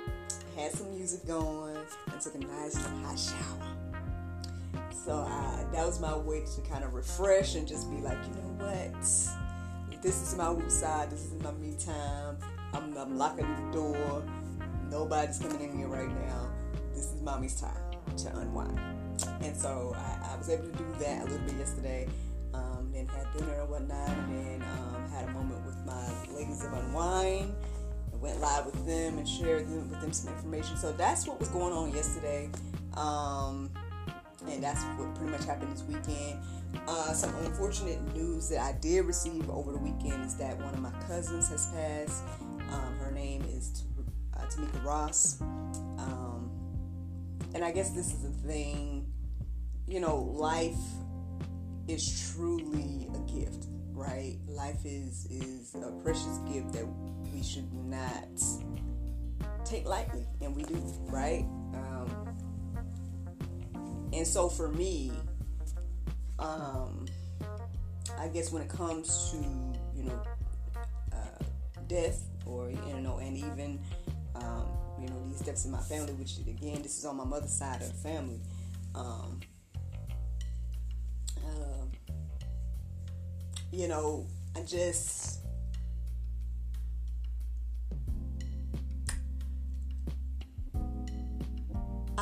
had 0.56 0.71
some 0.71 0.91
music 0.95 1.25
going, 1.25 1.77
and 2.11 2.21
took 2.21 2.35
a 2.35 2.39
nice 2.39 2.75
hot 2.75 3.19
shower. 3.19 3.62
So 5.03 5.27
uh, 5.27 5.71
that 5.73 5.85
was 5.85 6.00
my 6.00 6.15
way 6.15 6.45
to 6.55 6.61
kind 6.61 6.85
of 6.85 6.94
refresh 6.94 7.55
and 7.55 7.67
just 7.67 7.91
be 7.91 7.97
like, 7.97 8.17
you 8.25 8.35
know 8.35 8.65
what? 8.65 9.01
This 10.01 10.21
is 10.21 10.35
my 10.35 10.55
side. 10.69 11.09
This 11.09 11.25
is 11.25 11.41
my 11.41 11.51
me 11.51 11.75
time. 11.77 12.38
I'm, 12.73 12.97
I'm 12.97 13.17
locking 13.17 13.47
the 13.53 13.71
door. 13.71 14.23
Nobody's 14.89 15.39
coming 15.39 15.61
in 15.61 15.77
here 15.77 15.88
right 15.88 16.07
now. 16.07 16.50
This 16.94 17.11
is 17.11 17.21
mommy's 17.21 17.59
time 17.59 17.75
to 18.17 18.38
unwind. 18.38 18.79
And 19.41 19.55
so 19.55 19.94
I, 19.95 20.33
I 20.33 20.38
was 20.38 20.50
able 20.50 20.67
to 20.67 20.77
do 20.77 20.85
that 21.00 21.21
a 21.21 21.25
little 21.25 21.45
bit 21.47 21.56
yesterday. 21.56 22.07
Um, 22.54 22.89
then 22.94 23.07
had 23.07 23.25
dinner 23.37 23.61
and 23.61 23.69
whatnot, 23.69 24.09
and 24.09 24.61
then 24.61 24.61
um, 24.61 25.09
had 25.11 25.28
a 25.28 25.31
moment 25.31 25.66
with 25.66 25.78
my 25.85 26.33
ladies 26.33 26.63
of 26.63 26.71
Unwind. 26.73 27.54
I 28.13 28.18
went 28.18 28.39
live 28.39 28.66
with 28.66 28.85
them 28.85 29.18
and 29.18 29.28
shared 29.28 29.68
them, 29.68 29.89
with 29.89 29.99
them 29.99 30.13
some 30.13 30.33
information. 30.33 30.78
So 30.78 30.92
that's 30.94 31.28
what 31.28 31.39
was 31.39 31.49
going 31.49 31.73
on 31.73 31.92
yesterday. 31.92 32.49
Um, 32.95 33.69
and 34.50 34.64
that's 34.64 34.83
what 34.97 35.14
pretty 35.16 35.31
much 35.31 35.45
happened 35.45 35.71
this 35.71 35.83
weekend. 35.83 36.40
Uh, 36.88 37.14
some 37.14 37.33
unfortunate 37.45 38.00
news 38.16 38.50
that 38.50 38.59
I 38.59 38.73
did 38.80 39.06
receive 39.06 39.50
over 39.50 39.71
the 39.71 39.78
weekend 39.78 40.26
is 40.26 40.35
that 40.38 40.57
one 40.57 40.73
of 40.73 40.80
my 40.80 40.92
cousins 41.07 41.50
has 41.50 41.68
passed. 41.68 42.23
Um, 42.71 42.97
her 43.00 43.12
name 43.12 43.44
is 43.44 43.83
uh, 44.35 44.42
Tamika 44.47 44.83
Ross. 44.83 45.42
Um, 45.42 46.50
and 47.54 47.64
I 47.64 47.71
guess 47.71 47.92
this 47.92 48.14
is 48.14 48.26
a 48.26 48.47
thing, 48.47 49.07
you 49.88 50.00
know, 50.00 50.18
life 50.18 50.76
is 51.88 52.33
truly 52.33 53.07
a 53.14 53.19
gift 53.31 53.68
right? 53.94 54.38
Life 54.47 54.85
is 54.85 55.26
is 55.28 55.76
a 55.76 55.92
precious 56.04 56.38
gift 56.52 56.73
that 56.73 56.85
we 57.31 57.44
should 57.44 57.71
not 57.73 58.42
take 59.66 59.88
lightly, 59.88 60.26
and 60.42 60.56
we 60.56 60.64
do, 60.64 60.81
right? 61.09 61.45
Um, 61.73 62.35
and 64.13 64.27
so 64.27 64.49
for 64.49 64.69
me, 64.69 65.11
um, 66.39 67.05
I 68.17 68.27
guess 68.27 68.51
when 68.51 68.61
it 68.61 68.69
comes 68.69 69.31
to 69.31 69.37
you 69.97 70.03
know 70.05 70.21
uh, 71.11 71.43
death 71.87 72.23
or 72.45 72.69
you 72.69 73.01
know, 73.01 73.17
and 73.17 73.37
even 73.37 73.79
um, 74.35 74.65
you 75.01 75.07
know 75.09 75.27
these 75.27 75.41
deaths 75.41 75.65
in 75.65 75.71
my 75.71 75.81
family, 75.81 76.13
which 76.13 76.37
again, 76.39 76.81
this 76.81 76.97
is 76.97 77.05
on 77.05 77.17
my 77.17 77.25
mother's 77.25 77.53
side 77.53 77.81
of 77.81 77.87
the 77.87 78.09
family. 78.09 78.39
Um, 78.95 79.39
you 83.73 83.87
know, 83.87 84.27
I 84.55 84.61
just 84.61 85.39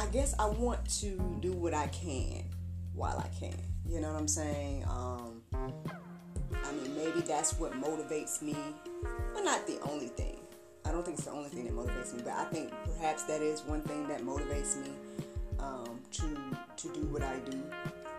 I 0.01 0.08
guess 0.08 0.34
I 0.39 0.48
want 0.48 0.84
to 1.01 1.12
do 1.41 1.51
what 1.51 1.75
I 1.75 1.86
can 1.89 2.43
while 2.96 3.20
I 3.20 3.27
can. 3.39 3.55
You 3.88 4.00
know 4.00 4.12
what 4.12 4.20
I'm 4.20 4.27
saying? 4.27 4.84
Um, 4.89 5.43
I 5.53 6.72
mean, 6.72 6.96
maybe 6.98 7.22
that's 7.22 7.53
what 7.60 7.74
motivates 7.74 8.41
me, 8.41 8.55
but 9.31 9.43
not 9.43 9.67
the 9.67 9.79
only 9.81 10.08
thing. 10.08 10.39
I 10.86 10.91
don't 10.91 11.05
think 11.05 11.20
it's 11.20 11.27
the 11.27 11.31
only 11.34 11.50
thing 11.50 11.65
that 11.65 11.75
motivates 11.75 12.15
me, 12.15 12.24
but 12.24 12.34
I 12.34 12.46
think 12.46 12.74
perhaps 12.98 13.24
that 13.25 13.43
is 13.43 13.62
one 13.62 13.81
thing 13.81 14.08
that 14.08 14.22
motivates 14.22 14.75
me 14.81 14.89
um, 15.60 16.00
to 16.13 16.36
to 16.77 16.93
do 16.96 17.01
what 17.01 17.22
I 17.22 17.38
do. 17.38 17.62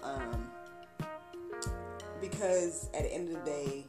Um, 0.05 0.47
because 2.21 2.91
at 2.95 3.03
the 3.03 3.13
end 3.13 3.37
of 3.37 3.45
the 3.45 3.51
day, 3.51 3.85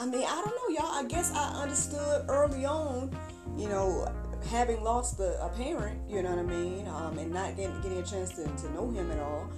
I 0.00 0.06
mean, 0.06 0.22
I 0.22 0.42
don't 0.44 0.54
know, 0.54 0.80
y'all. 0.80 0.94
I 0.94 1.04
guess 1.08 1.32
I 1.34 1.60
understood 1.60 2.26
early 2.28 2.64
on, 2.64 3.10
you 3.56 3.68
know, 3.68 4.06
having 4.48 4.82
lost 4.84 5.18
a, 5.18 5.44
a 5.44 5.48
parent, 5.48 6.00
you 6.08 6.22
know 6.22 6.30
what 6.30 6.38
I 6.38 6.42
mean, 6.42 6.86
um, 6.86 7.18
and 7.18 7.32
not 7.32 7.56
getting 7.56 7.80
getting 7.80 7.98
a 7.98 8.04
chance 8.04 8.30
to, 8.34 8.44
to 8.44 8.72
know 8.72 8.88
him 8.90 9.10
at 9.10 9.18
all, 9.18 9.50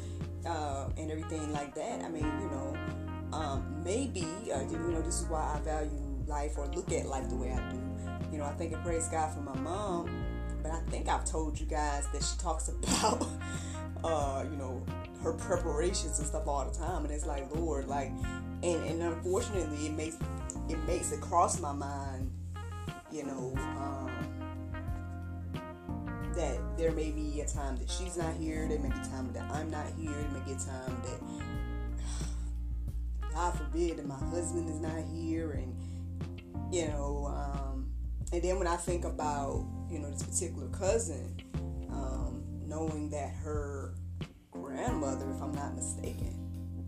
uh, 0.47 0.88
and 0.97 1.11
everything 1.11 1.52
like 1.52 1.75
that. 1.75 2.02
I 2.02 2.09
mean, 2.09 2.25
you 2.25 2.50
know, 2.50 2.75
um, 3.35 3.82
maybe 3.85 4.26
uh, 4.50 4.62
you 4.62 4.78
know 4.78 5.02
this 5.02 5.20
is 5.20 5.26
why 5.26 5.56
I 5.56 5.61
value 5.61 5.90
life 6.26 6.56
or 6.56 6.66
look 6.68 6.90
at 6.90 7.04
life 7.04 7.28
the 7.28 7.37
way 7.37 7.52
I 7.52 7.70
do. 7.70 7.78
You 8.32 8.38
know, 8.38 8.44
I 8.44 8.52
thank 8.52 8.73
and 8.73 8.82
praise 8.82 9.09
God 9.09 9.35
for 9.35 9.40
my 9.40 9.56
mom, 9.56 10.25
but 10.62 10.73
I 10.73 10.80
think 10.88 11.09
I've 11.09 11.26
told 11.26 11.61
you 11.61 11.66
guys 11.66 12.06
that 12.14 12.23
she 12.23 12.38
talks 12.38 12.68
about, 12.70 13.26
uh, 14.02 14.44
you 14.50 14.56
know, 14.56 14.82
her 15.23 15.35
preparations 15.35 16.18
and 16.18 16.26
stuff 16.26 16.49
all 16.49 16.64
the 16.64 16.76
time, 16.78 17.04
and 17.04 17.12
it's 17.12 17.26
like 17.26 17.54
Lord, 17.54 17.88
like, 17.88 18.11
and, 18.62 18.84
and 18.84 19.02
unfortunately, 19.02 19.86
it 19.86 19.92
makes 19.92 20.16
it 20.68 20.78
makes 20.86 21.12
it 21.12 21.20
cross 21.20 21.60
my 21.60 21.72
mind, 21.72 22.30
you 23.10 23.24
know. 23.24 23.52
Um, 23.56 24.10
that 26.34 26.58
there 26.78 26.92
may 26.92 27.10
be 27.10 27.40
a 27.40 27.46
time 27.46 27.76
that 27.76 27.90
she's 27.90 28.16
not 28.16 28.34
here, 28.36 28.66
there 28.68 28.78
may 28.78 28.88
be 28.88 28.94
a 28.94 29.08
time 29.08 29.32
that 29.32 29.42
I'm 29.50 29.70
not 29.70 29.86
here, 29.98 30.12
there 30.12 30.30
may 30.30 30.40
be 30.46 30.52
a 30.52 30.58
time 30.58 31.02
that 31.02 31.20
God 33.34 33.58
forbid 33.58 33.98
that 33.98 34.06
my 34.06 34.14
husband 34.14 34.70
is 34.70 34.80
not 34.80 35.02
here 35.12 35.50
and 35.50 35.76
you 36.70 36.86
know, 36.86 37.26
um, 37.26 37.90
and 38.32 38.42
then 38.42 38.58
when 38.58 38.68
I 38.68 38.76
think 38.76 39.04
about, 39.04 39.66
you 39.90 39.98
know, 39.98 40.10
this 40.10 40.22
particular 40.22 40.68
cousin, 40.68 41.36
um, 41.90 42.44
knowing 42.64 43.10
that 43.10 43.32
her 43.42 43.94
grandmother, 44.52 45.28
if 45.30 45.42
I'm 45.42 45.52
not 45.52 45.74
mistaken, 45.74 46.36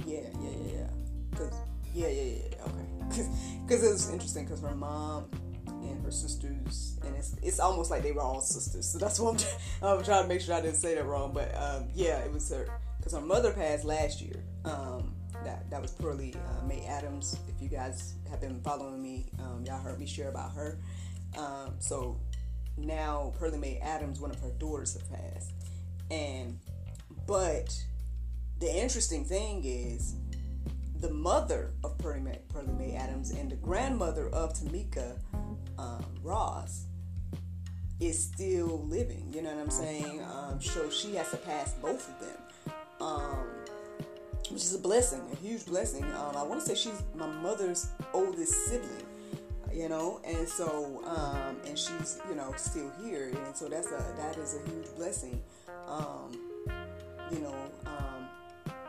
yeah, 0.07 0.29
yeah, 0.41 0.73
yeah, 0.73 0.87
because, 1.33 1.55
yeah, 1.93 2.09
yeah, 2.09 2.23
yeah, 2.23 2.65
okay, 2.67 3.29
because 3.67 3.85
it 3.85 3.91
was 3.91 4.11
interesting 4.11 4.45
because 4.45 4.61
her 4.61 4.75
mom 4.75 5.29
and 5.67 6.05
her 6.05 6.11
sisters, 6.11 6.99
and 7.05 7.17
it's 7.17 7.35
it's 7.43 7.59
almost 7.59 7.91
like 7.91 8.03
they 8.03 8.13
were 8.13 8.23
all 8.23 8.41
sisters. 8.41 8.89
So 8.89 8.99
that's 8.99 9.19
what 9.21 9.45
I'm, 9.83 9.99
I'm 9.99 10.05
trying 10.05 10.23
to 10.23 10.29
make 10.29 10.41
sure 10.41 10.55
I 10.55 10.61
didn't 10.61 10.77
say 10.77 10.95
that 10.95 11.05
wrong. 11.05 11.33
But 11.33 11.55
um, 11.57 11.89
yeah, 11.95 12.19
it 12.19 12.33
was 12.33 12.49
her 12.51 12.69
because 12.99 13.13
her 13.13 13.21
mother 13.21 13.53
passed 13.53 13.85
last 13.85 14.21
year. 14.21 14.45
Um, 14.65 15.15
that 15.45 15.69
that 15.71 15.83
was 15.83 15.91
Pearlie 15.93 16.35
uh, 16.35 16.67
Mae 16.67 16.85
Adams. 16.87 17.37
If 17.49 17.61
you 17.61 17.69
guys 17.69 18.15
have 18.31 18.41
been 18.41 18.61
following 18.61 19.03
me, 19.03 19.27
um, 19.41 19.65
y'all 19.67 19.81
heard 19.81 19.99
me 19.99 20.07
share 20.07 20.29
about 20.29 20.53
her. 20.53 20.79
Um, 21.37 21.75
so 21.79 22.21
now 22.77 23.33
Pearly 23.39 23.59
Mae 23.59 23.79
Adams, 23.83 24.21
one 24.21 24.31
of 24.31 24.39
her 24.41 24.53
daughters, 24.59 24.95
have 24.95 25.11
passed, 25.11 25.53
and 26.11 26.59
but 27.27 27.77
the 28.61 28.73
interesting 28.73 29.25
thing 29.25 29.63
is 29.65 30.15
the 31.03 31.11
mother 31.11 31.73
of 31.83 31.99
Pearlie 31.99 32.21
Mae, 32.21 32.95
Adams 32.95 33.33
and 33.33 33.51
the 33.51 33.57
grandmother 33.57 34.29
of 34.29 34.55
Tamika 34.55 35.19
um, 35.77 36.05
Ross 36.23 36.87
is 37.99 38.23
still 38.25 38.87
living. 38.87 39.29
You 39.35 39.43
know 39.43 39.51
what 39.51 39.65
I'm 39.65 39.71
saying? 39.71 40.23
Um, 40.23 40.63
so 40.63 40.89
she 40.91 41.17
has 41.17 41.29
to 41.33 41.37
pass 41.39 41.75
both 41.75 42.09
of 42.09 42.21
them. 42.21 42.39
Um, 43.01 43.47
which 44.49 44.63
is 44.63 44.75
a 44.75 44.79
blessing, 44.79 45.21
a 45.33 45.37
huge 45.37 45.67
blessing. 45.67 46.05
Um, 46.05 46.37
I 46.37 46.43
want 46.45 46.61
to 46.61 46.67
say 46.67 46.75
she's 46.75 47.03
my 47.17 47.27
mother's 47.27 47.89
oldest 48.13 48.67
sibling, 48.67 49.07
you 49.73 49.89
know, 49.89 50.21
and 50.25 50.49
so 50.49 51.03
um, 51.05 51.57
and 51.67 51.77
she's 51.77 52.21
you 52.29 52.37
know 52.37 52.53
still 52.57 52.93
here, 53.03 53.33
and 53.45 53.57
so 53.57 53.69
that's 53.69 53.89
a 53.89 54.15
that 54.19 54.37
is 54.37 54.55
a 54.55 54.71
huge 54.71 54.95
blessing, 54.97 55.43
um, 55.89 56.39
you 57.33 57.41
know. 57.41 57.55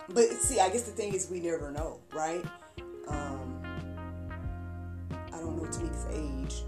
But 0.10 0.32
see, 0.34 0.60
I 0.60 0.70
guess 0.70 0.84
the 0.84 0.92
thing 0.92 1.14
is 1.14 1.30
we 1.30 1.40
never 1.40 1.72
know, 1.72 2.00
right? 2.14 2.44
Um, 3.08 3.62
I 5.32 5.38
don't 5.40 5.56
know 5.56 5.64
Tamika's 5.64 6.06
age 6.12 6.64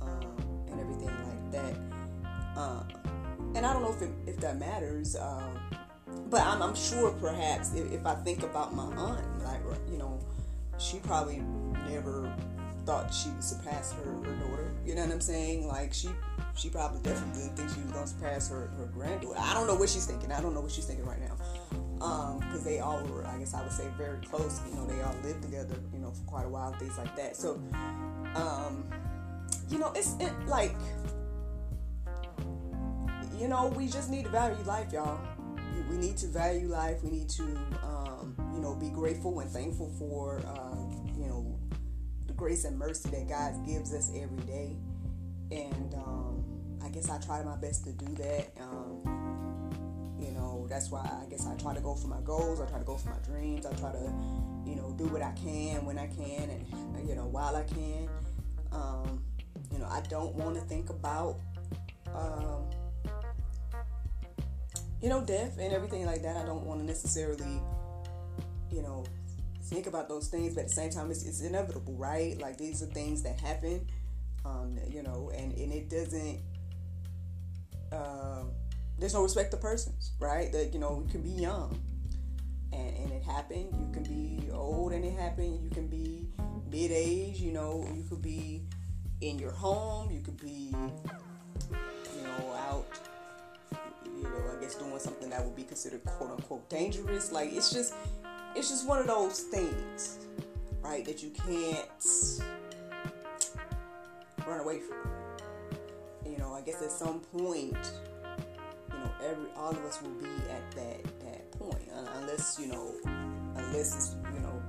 um, 0.00 0.36
and 0.70 0.80
everything 0.80 1.06
like 1.06 1.52
that, 1.52 2.58
uh, 2.58 2.82
and 3.54 3.66
I 3.66 3.72
don't 3.72 3.82
know 3.82 3.92
if 3.92 4.02
it, 4.02 4.10
if 4.26 4.40
that 4.40 4.58
matters. 4.58 5.14
Um, 5.16 5.60
but 6.30 6.40
I'm, 6.40 6.62
I'm 6.62 6.74
sure 6.74 7.12
perhaps 7.12 7.74
if, 7.74 7.92
if, 7.92 8.06
I 8.06 8.14
think 8.14 8.42
about 8.42 8.74
my 8.74 8.84
aunt, 8.84 9.44
like 9.44 9.60
you 9.90 9.98
know, 9.98 10.18
she 10.78 10.98
probably 11.00 11.42
never 11.88 12.34
thought 12.86 13.12
she 13.12 13.28
would 13.30 13.44
surpass 13.44 13.92
her, 13.92 14.02
her 14.02 14.34
daughter. 14.36 14.72
You 14.86 14.94
know 14.94 15.02
what 15.02 15.12
I'm 15.12 15.20
saying? 15.20 15.68
Like 15.68 15.92
she 15.92 16.08
she 16.56 16.70
probably 16.70 17.00
definitely 17.02 17.42
didn't 17.42 17.56
think 17.56 17.70
she 17.70 17.80
was 17.82 17.92
gonna 17.92 18.06
surpass 18.06 18.48
her, 18.48 18.68
her 18.78 18.86
granddaughter. 18.86 19.38
I 19.38 19.52
don't 19.54 19.66
know 19.66 19.74
what 19.74 19.90
she's 19.90 20.06
thinking. 20.06 20.32
I 20.32 20.40
don't 20.40 20.54
know 20.54 20.60
what 20.60 20.72
she's 20.72 20.86
thinking 20.86 21.06
right 21.06 21.20
now. 21.20 21.36
Um, 22.04 22.38
because 22.40 22.62
they 22.64 22.80
all 22.80 23.02
were, 23.04 23.26
I 23.26 23.38
guess 23.38 23.54
I 23.54 23.62
would 23.62 23.72
say, 23.72 23.88
very 23.96 24.18
close. 24.26 24.60
You 24.68 24.76
know, 24.76 24.86
they 24.86 25.00
all 25.00 25.14
lived 25.24 25.42
together, 25.42 25.76
you 25.92 25.98
know, 25.98 26.10
for 26.10 26.24
quite 26.24 26.44
a 26.44 26.48
while, 26.48 26.72
things 26.72 26.98
like 26.98 27.16
that. 27.16 27.34
So, 27.34 27.54
um, 28.34 28.84
you 29.70 29.78
know, 29.78 29.90
it's 29.96 30.14
it, 30.20 30.32
like, 30.46 30.74
you 33.38 33.48
know, 33.48 33.72
we 33.74 33.88
just 33.88 34.10
need 34.10 34.24
to 34.24 34.30
value 34.30 34.62
life, 34.64 34.92
y'all 34.92 35.18
we 35.88 35.96
need 35.96 36.16
to 36.18 36.26
value 36.26 36.68
life. 36.68 37.02
We 37.02 37.10
need 37.10 37.28
to, 37.30 37.42
um, 37.82 38.34
you 38.52 38.60
know, 38.60 38.74
be 38.74 38.88
grateful 38.88 39.40
and 39.40 39.50
thankful 39.50 39.90
for, 39.98 40.40
uh, 40.46 41.14
you 41.16 41.26
know, 41.26 41.58
the 42.26 42.32
grace 42.32 42.64
and 42.64 42.78
mercy 42.78 43.08
that 43.10 43.28
God 43.28 43.66
gives 43.66 43.92
us 43.94 44.10
every 44.14 44.42
day. 44.44 44.76
And 45.50 45.94
um, 45.94 46.44
I 46.82 46.88
guess 46.88 47.10
I 47.10 47.18
try 47.20 47.42
my 47.42 47.56
best 47.56 47.84
to 47.84 47.92
do 47.92 48.14
that. 48.16 48.50
That's 50.68 50.90
why 50.90 51.00
I 51.00 51.28
guess 51.30 51.46
I 51.46 51.54
try 51.56 51.74
to 51.74 51.80
go 51.80 51.94
for 51.94 52.08
my 52.08 52.20
goals. 52.22 52.60
I 52.60 52.66
try 52.66 52.78
to 52.78 52.84
go 52.84 52.96
for 52.96 53.10
my 53.10 53.18
dreams. 53.18 53.66
I 53.66 53.72
try 53.74 53.92
to, 53.92 54.12
you 54.66 54.76
know, 54.76 54.94
do 54.96 55.04
what 55.06 55.22
I 55.22 55.32
can 55.32 55.84
when 55.84 55.98
I 55.98 56.06
can, 56.06 56.50
and 56.50 57.08
you 57.08 57.14
know, 57.14 57.26
while 57.26 57.56
I 57.56 57.62
can. 57.62 58.08
Um, 58.72 59.22
you 59.72 59.78
know, 59.78 59.86
I 59.86 60.00
don't 60.08 60.34
want 60.34 60.56
to 60.56 60.60
think 60.62 60.90
about. 60.90 61.38
Um, 62.14 62.66
you 65.04 65.10
know, 65.10 65.20
death 65.20 65.58
and 65.58 65.70
everything 65.70 66.06
like 66.06 66.22
that. 66.22 66.34
I 66.38 66.46
don't 66.46 66.64
want 66.64 66.80
to 66.80 66.86
necessarily, 66.86 67.60
you 68.72 68.80
know, 68.80 69.04
think 69.64 69.86
about 69.86 70.08
those 70.08 70.28
things, 70.28 70.54
but 70.54 70.62
at 70.62 70.68
the 70.68 70.74
same 70.74 70.88
time, 70.88 71.10
it's, 71.10 71.26
it's 71.26 71.42
inevitable, 71.42 71.92
right? 71.92 72.40
Like 72.40 72.56
these 72.56 72.82
are 72.82 72.86
things 72.86 73.22
that 73.22 73.38
happen, 73.38 73.86
um, 74.46 74.78
you 74.88 75.02
know, 75.02 75.30
and, 75.36 75.52
and 75.52 75.72
it 75.74 75.90
doesn't, 75.90 76.40
uh, 77.92 78.44
there's 78.98 79.14
no 79.14 79.22
respect 79.22 79.50
to 79.52 79.56
persons, 79.56 80.12
right? 80.20 80.50
That, 80.52 80.72
you 80.72 80.78
know, 80.78 81.02
you 81.04 81.10
can 81.10 81.22
be 81.22 81.30
young 81.30 81.80
and, 82.72 82.96
and 82.96 83.12
it 83.12 83.22
happened. 83.22 83.68
You 83.72 83.90
can 83.92 84.04
be 84.04 84.50
old 84.52 84.92
and 84.92 85.04
it 85.04 85.18
happened. 85.18 85.62
You 85.62 85.70
can 85.70 85.86
be 85.86 86.28
mid 86.70 86.90
age, 86.90 87.40
you 87.40 87.52
know, 87.52 87.86
you 87.94 88.04
could 88.08 88.22
be 88.22 88.62
in 89.20 89.38
your 89.38 89.52
home, 89.52 90.10
you 90.10 90.20
could 90.20 90.40
be, 90.40 90.74
you 91.70 92.22
know, 92.22 92.52
out 92.68 92.86
you 94.16 94.22
know, 94.30 94.56
I 94.56 94.60
guess 94.60 94.74
doing 94.74 94.98
something 94.98 95.30
that 95.30 95.44
would 95.44 95.56
be 95.56 95.64
considered 95.64 96.04
quote 96.04 96.30
unquote 96.30 96.68
dangerous. 96.68 97.32
Like 97.32 97.52
it's 97.52 97.72
just 97.72 97.94
it's 98.54 98.68
just 98.68 98.86
one 98.86 98.98
of 98.98 99.06
those 99.06 99.40
things, 99.40 100.18
right, 100.80 101.04
that 101.04 101.22
you 101.22 101.30
can't 101.30 101.88
run 104.46 104.60
away 104.60 104.80
from. 104.80 105.10
You 106.30 106.38
know, 106.38 106.54
I 106.54 106.62
guess 106.62 106.82
at 106.82 106.90
some 106.90 107.20
point, 107.20 107.76
every 109.24 109.46
all 109.56 109.70
of 109.70 109.84
us 109.84 110.00
will 110.02 110.10
be 110.10 110.28
at 110.50 110.70
that 110.72 111.02
that 111.20 111.50
point, 111.58 111.88
unless 112.16 112.58
you 112.60 112.68
know, 112.68 112.92
unless 113.56 113.94
it's 113.94 114.16
you 114.34 114.40
know, 114.40 114.62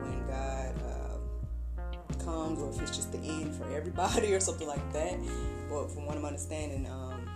when 0.00 0.26
God 0.26 0.74
uh, 0.84 2.24
comes, 2.24 2.60
or 2.60 2.70
if 2.70 2.80
it's 2.82 2.96
just 2.96 3.12
the 3.12 3.18
end 3.18 3.54
for 3.54 3.70
everybody 3.74 4.34
or 4.34 4.40
something 4.40 4.68
like 4.68 4.92
that. 4.92 5.18
But 5.68 5.90
from 5.90 6.06
what 6.06 6.16
I'm 6.16 6.24
understanding, 6.24 6.86
um, 6.90 7.28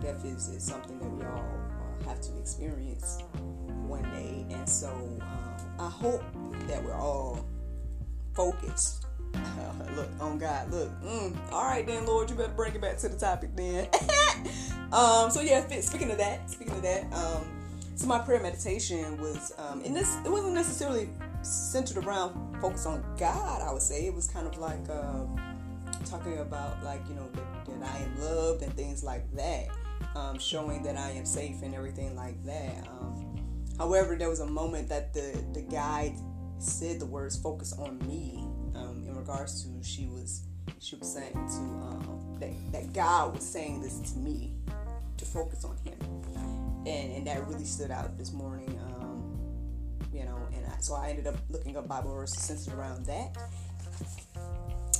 death 0.00 0.24
is, 0.24 0.48
is 0.48 0.62
something 0.62 0.98
that 0.98 1.10
we 1.10 1.24
all 1.24 1.44
uh, 2.00 2.08
have 2.08 2.20
to 2.22 2.38
experience 2.38 3.22
one 3.86 4.02
day. 4.02 4.46
And 4.50 4.68
so 4.68 4.88
um, 4.88 5.56
I 5.78 5.88
hope 5.88 6.22
that 6.66 6.82
we're 6.82 6.94
all 6.94 7.44
focused. 8.34 9.06
Look, 9.96 10.08
on 10.20 10.38
God, 10.38 10.70
look. 10.70 10.88
Mm, 11.02 11.36
all 11.52 11.64
right, 11.64 11.86
then, 11.86 12.06
Lord, 12.06 12.30
you 12.30 12.36
better 12.36 12.52
bring 12.52 12.74
it 12.74 12.80
back 12.80 12.98
to 12.98 13.08
the 13.08 13.18
topic 13.18 13.50
then. 13.54 13.88
um, 14.92 15.30
so 15.30 15.40
yeah, 15.40 15.64
speaking 15.80 16.10
of 16.10 16.18
that, 16.18 16.50
speaking 16.50 16.74
of 16.74 16.82
that, 16.82 17.12
um, 17.12 17.44
so 17.94 18.06
my 18.06 18.18
prayer 18.18 18.40
meditation 18.40 19.20
was, 19.20 19.52
um, 19.58 19.82
and 19.84 19.94
this 19.94 20.16
it 20.24 20.30
wasn't 20.30 20.54
necessarily 20.54 21.08
centered 21.42 22.04
around 22.04 22.60
focus 22.60 22.86
on 22.86 23.04
God. 23.18 23.62
I 23.62 23.72
would 23.72 23.82
say 23.82 24.06
it 24.06 24.14
was 24.14 24.26
kind 24.26 24.46
of 24.46 24.56
like 24.58 24.88
uh, 24.88 25.24
talking 26.06 26.38
about 26.38 26.82
like 26.82 27.00
you 27.08 27.14
know 27.14 27.28
that, 27.32 27.80
that 27.80 27.94
I 27.94 27.98
am 27.98 28.20
loved 28.20 28.62
and 28.62 28.72
things 28.74 29.04
like 29.04 29.30
that 29.36 29.68
um, 30.14 30.38
showing 30.38 30.82
that 30.82 30.96
I 30.96 31.10
am 31.10 31.24
safe 31.24 31.62
and 31.62 31.74
everything 31.74 32.16
like 32.16 32.42
that. 32.44 32.88
Um, 32.88 33.36
however, 33.78 34.16
there 34.16 34.28
was 34.28 34.40
a 34.40 34.46
moment 34.46 34.88
that 34.88 35.12
the, 35.14 35.42
the 35.52 35.62
guide 35.62 36.14
said 36.58 37.00
the 37.00 37.06
words 37.06 37.36
focus 37.36 37.72
on 37.72 37.98
me 38.06 38.38
um, 38.38 38.49
regards 39.20 39.62
to 39.62 39.68
she 39.82 40.06
was 40.06 40.42
she 40.78 40.96
was 40.96 41.12
saying 41.12 41.32
to 41.32 41.60
um, 41.86 42.36
that, 42.40 42.72
that 42.72 42.92
God 42.92 43.34
was 43.34 43.44
saying 43.44 43.82
this 43.82 44.00
to 44.12 44.18
me 44.18 44.52
to 45.16 45.24
focus 45.24 45.64
on 45.64 45.76
him 45.84 45.98
and, 46.86 47.12
and 47.12 47.26
that 47.26 47.46
really 47.46 47.64
stood 47.64 47.90
out 47.90 48.16
this 48.16 48.32
morning 48.32 48.78
um, 48.86 49.00
you 50.12 50.24
know, 50.24 50.38
and 50.54 50.66
I, 50.66 50.80
so 50.80 50.94
I 50.94 51.10
ended 51.10 51.26
up 51.26 51.36
looking 51.48 51.76
up 51.76 51.86
Bible 51.86 52.14
verses 52.14 52.42
centered 52.42 52.78
around 52.78 53.06
that. 53.06 53.36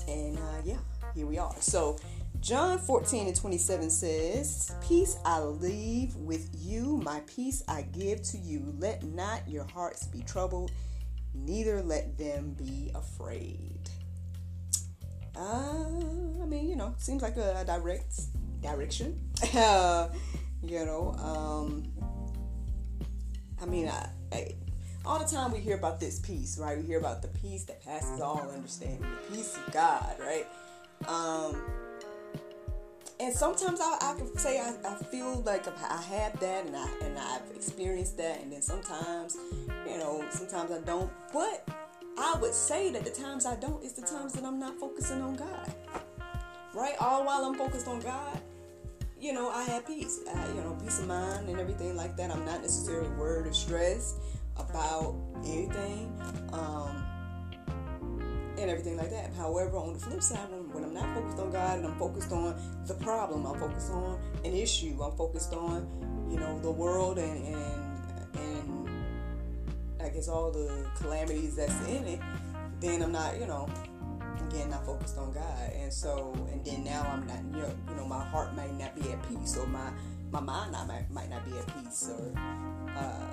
And 0.09 0.39
uh, 0.39 0.63
yeah, 0.65 0.79
here 1.15 1.27
we 1.27 1.39
are. 1.39 1.55
So 1.61 1.99
John 2.41 2.79
14 2.79 3.27
and 3.27 3.37
27 3.37 3.91
says, 3.91 4.75
Peace 4.87 5.19
I 5.25 5.41
leave 5.41 6.15
with 6.17 6.49
you, 6.59 7.01
my 7.05 7.21
peace 7.27 7.63
I 7.69 7.83
give 7.83 8.23
to 8.23 8.39
you. 8.39 8.75
Let 8.79 9.03
not 9.03 9.49
your 9.49 9.65
hearts 9.65 10.07
be 10.07 10.23
troubled, 10.23 10.71
neither 11.35 11.83
let 11.83 12.17
them 12.17 12.55
be 12.59 12.91
afraid. 12.95 13.91
Uh, 15.37 16.43
I 16.43 16.47
mean, 16.47 16.69
you 16.69 16.77
know, 16.77 16.95
seems 16.99 17.23
like 17.23 17.37
a, 17.37 17.61
a 17.61 17.65
direct 17.65 18.21
direction. 18.63 19.19
you 19.53 20.85
know, 20.85 21.15
um, 21.19 21.91
I 23.61 23.67
mean, 23.67 23.89
I, 23.89 24.09
I, 24.33 24.55
all 25.05 25.19
the 25.19 25.25
time 25.25 25.53
we 25.53 25.59
hear 25.61 25.77
about 25.77 26.01
this 26.01 26.19
peace, 26.19 26.59
right? 26.59 26.79
We 26.79 26.85
hear 26.85 26.99
about 26.99 27.23
the 27.23 27.29
peace 27.29 27.65
that 27.65 27.85
passes 27.85 28.21
all 28.21 28.51
understanding, 28.53 29.01
the 29.01 29.37
peace 29.37 29.57
of 29.57 29.73
God, 29.73 30.17
right? 30.19 30.47
Um, 31.09 31.63
and 33.19 33.35
sometimes 33.35 33.81
I, 33.83 33.99
I 34.01 34.15
can 34.17 34.37
say 34.39 34.59
I, 34.61 34.75
I 34.85 34.95
feel 34.97 35.43
like 35.43 35.67
I 35.69 36.01
have 36.01 36.41
that 36.41 36.67
and 36.67 36.77
I 36.77 36.89
and 37.03 37.19
I've 37.19 37.55
experienced 37.55 38.17
that, 38.17 38.41
and 38.43 38.53
then 38.53 38.63
sometimes, 38.63 39.37
you 39.87 39.99
know, 39.99 40.25
sometimes 40.31 40.71
I 40.71 40.81
don't. 40.81 41.11
But 41.33 41.69
I 42.21 42.37
would 42.41 42.55
say 42.55 42.91
that 42.93 43.05
the 43.05 43.11
times 43.11 43.47
I 43.47 43.57
don't 43.57 43.83
is 43.83 43.95
the 43.95 44.03
times 44.03 44.35
that 44.35 44.45
I'm 44.45 44.59
not 44.59 44.79
focusing 44.79 45.23
on 45.23 45.37
God, 45.37 45.75
right? 46.75 46.95
All 47.01 47.25
while 47.25 47.45
I'm 47.45 47.55
focused 47.55 47.89
on 47.89 48.01
God, 48.01 48.41
you 49.19 49.33
know, 49.33 49.51
I 49.51 49.65
have 49.65 49.87
peace, 49.87 50.21
I, 50.35 50.49
you 50.49 50.55
know, 50.55 50.77
peace 50.83 50.99
of 51.01 51.07
mind 51.07 51.49
and 51.49 51.59
everything 51.59 51.97
like 51.97 52.17
that. 52.19 52.31
I'm 52.31 52.45
not 52.45 52.61
necessarily 52.61 53.09
worried 53.11 53.47
or 53.47 53.53
stressed 53.55 54.17
about 54.57 55.17
anything. 55.45 56.13
Um, 56.53 57.07
and 58.59 58.71
everything 58.71 58.99
like 58.99 59.11
that. 59.11 59.33
However, 59.35 59.79
on 59.79 59.95
the 59.95 59.99
flip 59.99 60.23
side, 60.23 60.47
when, 60.73 60.85
I'm 60.85 60.93
not 60.93 61.15
focused 61.15 61.39
on 61.39 61.51
God 61.51 61.79
and 61.79 61.87
I'm 61.87 61.99
focused 61.99 62.31
on 62.31 62.61
the 62.87 62.95
problem, 62.95 63.47
I'm 63.47 63.59
focused 63.59 63.91
on 63.91 64.19
an 64.45 64.55
issue, 64.55 65.01
I'm 65.03 65.17
focused 65.17 65.55
on, 65.55 65.89
you 66.31 66.39
know, 66.39 66.59
the 66.59 66.71
world 66.71 67.19
and 67.19 67.55
and 67.55 67.80
guess 70.11 70.29
all 70.29 70.51
the 70.51 70.87
calamities 70.97 71.57
that's 71.57 71.79
in 71.89 72.07
it, 72.07 72.21
then 72.81 73.03
I'm 73.03 73.13
not, 73.13 73.39
you 73.39 73.47
know, 73.47 73.69
again 74.49 74.71
not 74.71 74.85
focused 74.85 75.19
on 75.19 75.33
God. 75.33 75.73
And 75.75 75.93
so 75.93 76.35
and 76.53 76.65
then 76.65 76.85
now 76.85 77.03
I'm 77.13 77.27
not 77.27 77.39
you 77.45 77.63
know, 77.63 77.75
you 77.89 77.95
know 77.97 78.07
my 78.07 78.23
heart 78.25 78.55
might 78.55 78.77
not 78.79 78.95
be 78.95 79.11
at 79.11 79.29
peace 79.29 79.57
or 79.57 79.67
my 79.67 79.91
my 80.31 80.41
mind 80.41 80.73
not, 80.73 80.87
might, 80.87 81.11
might 81.11 81.29
not 81.29 81.45
be 81.45 81.59
at 81.59 81.67
peace 81.75 82.09
or 82.09 82.33
uh, 82.97 83.31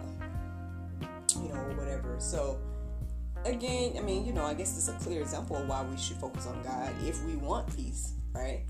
you 1.41 1.49
know, 1.49 1.59
whatever. 1.77 2.15
So 2.19 2.59
again, 3.45 3.93
I 3.97 4.01
mean, 4.01 4.25
you 4.25 4.33
know, 4.33 4.45
I 4.45 4.53
guess 4.53 4.77
it's 4.77 4.87
a 4.87 5.03
clear 5.03 5.21
example 5.21 5.57
of 5.57 5.67
why 5.67 5.83
we 5.83 5.97
should 5.97 6.17
focus 6.17 6.47
on 6.47 6.61
God 6.63 6.91
if 7.05 7.23
we 7.23 7.35
want 7.35 7.75
peace, 7.75 8.13
right? 8.33 8.63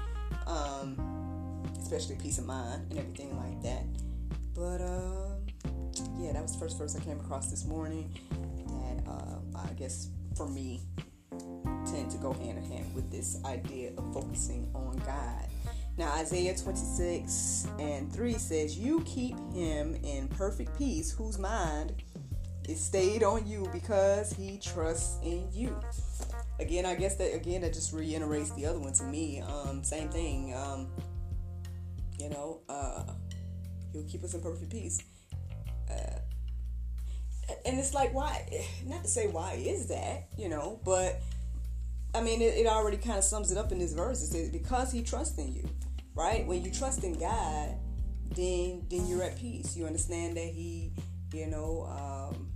Um, 0.45 1.63
especially 1.79 2.15
peace 2.15 2.37
of 2.37 2.45
mind 2.45 2.87
and 2.89 2.99
everything 2.99 3.37
like 3.37 3.61
that. 3.63 3.85
But 4.53 4.81
uh, 4.81 5.36
yeah, 6.17 6.33
that 6.33 6.41
was 6.41 6.53
the 6.53 6.59
first 6.59 6.77
verse 6.77 6.95
I 6.95 6.99
came 6.99 7.19
across 7.19 7.49
this 7.49 7.65
morning. 7.65 8.13
That 8.67 9.09
uh, 9.09 9.39
I 9.55 9.73
guess 9.73 10.09
for 10.35 10.47
me 10.47 10.81
tend 11.85 12.11
to 12.11 12.17
go 12.17 12.33
hand 12.33 12.57
in 12.57 12.63
hand 12.63 12.93
with 12.93 13.11
this 13.11 13.39
idea 13.45 13.91
of 13.97 14.13
focusing 14.13 14.69
on 14.73 14.97
God. 15.05 15.47
Now, 15.97 16.11
Isaiah 16.13 16.55
26 16.55 17.67
and 17.79 18.11
3 18.13 18.33
says, 18.33 18.77
You 18.77 19.01
keep 19.01 19.35
him 19.51 19.95
in 20.03 20.27
perfect 20.27 20.77
peace, 20.77 21.11
whose 21.11 21.39
mind 21.39 22.03
is 22.67 22.79
stayed 22.79 23.23
on 23.23 23.47
you 23.47 23.67
because 23.73 24.31
he 24.33 24.59
trusts 24.59 25.17
in 25.23 25.47
you. 25.51 25.75
Again, 26.59 26.85
I 26.85 26.95
guess 26.95 27.15
that 27.15 27.33
again 27.33 27.61
that 27.61 27.73
just 27.73 27.93
reiterates 27.93 28.51
the 28.51 28.65
other 28.65 28.79
one 28.79 28.93
to 28.93 29.03
me. 29.03 29.41
Um, 29.41 29.83
same 29.83 30.09
thing. 30.09 30.53
Um, 30.55 30.87
you 32.19 32.29
know, 32.29 32.61
uh, 32.67 33.03
he'll 33.93 34.03
keep 34.03 34.23
us 34.23 34.33
in 34.33 34.41
perfect 34.41 34.71
peace. 34.71 35.01
Uh, 35.89 36.19
and 37.65 37.79
it's 37.79 37.93
like, 37.93 38.13
why? 38.13 38.47
Not 38.85 39.03
to 39.03 39.09
say 39.09 39.27
why 39.27 39.53
is 39.53 39.87
that, 39.87 40.27
you 40.37 40.49
know, 40.49 40.79
but 40.83 41.21
I 42.13 42.21
mean, 42.21 42.41
it, 42.41 42.55
it 42.55 42.67
already 42.67 42.97
kind 42.97 43.17
of 43.17 43.23
sums 43.23 43.51
it 43.51 43.57
up 43.57 43.71
in 43.71 43.79
this 43.79 43.93
verse. 43.93 44.23
It 44.23 44.27
says, 44.27 44.49
because 44.49 44.91
he 44.91 45.03
trusts 45.03 45.37
in 45.37 45.53
you, 45.53 45.69
right? 46.15 46.45
When 46.47 46.63
you 46.63 46.71
trust 46.71 47.03
in 47.03 47.13
God, 47.13 47.75
then 48.35 48.85
then 48.89 49.07
you're 49.07 49.23
at 49.23 49.37
peace. 49.37 49.75
You 49.75 49.85
understand 49.85 50.37
that 50.37 50.45
he, 50.45 50.91
you 51.33 51.47
know, 51.47 51.87
um, 51.89 52.49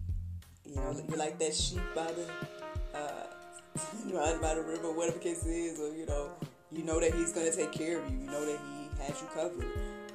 you 0.65 0.76
know, 0.76 0.96
you're 1.08 1.17
like 1.17 1.39
that 1.39 1.54
sheep 1.54 1.82
by 1.96 2.12
the 2.12 2.98
uh, 2.98 4.38
by 4.41 4.56
the 4.56 4.62
river, 4.62 4.91
whatever 4.91 5.20
case 5.20 5.46
is, 5.46 5.80
or 5.80 5.96
you 5.96 6.06
know, 6.06 6.32
you 6.72 6.84
know 6.84 7.00
that 7.00 7.13
he's 7.13 7.32
gonna 7.32 7.52
take 7.52 7.72
care 7.72 8.00
of 8.00 8.10
you. 8.12 8.20
You 8.20 8.28
know 8.28 8.46
that 8.46 8.60
he 8.60 9.04
has 9.04 9.22
you 9.22 9.28
covered. 9.34 9.65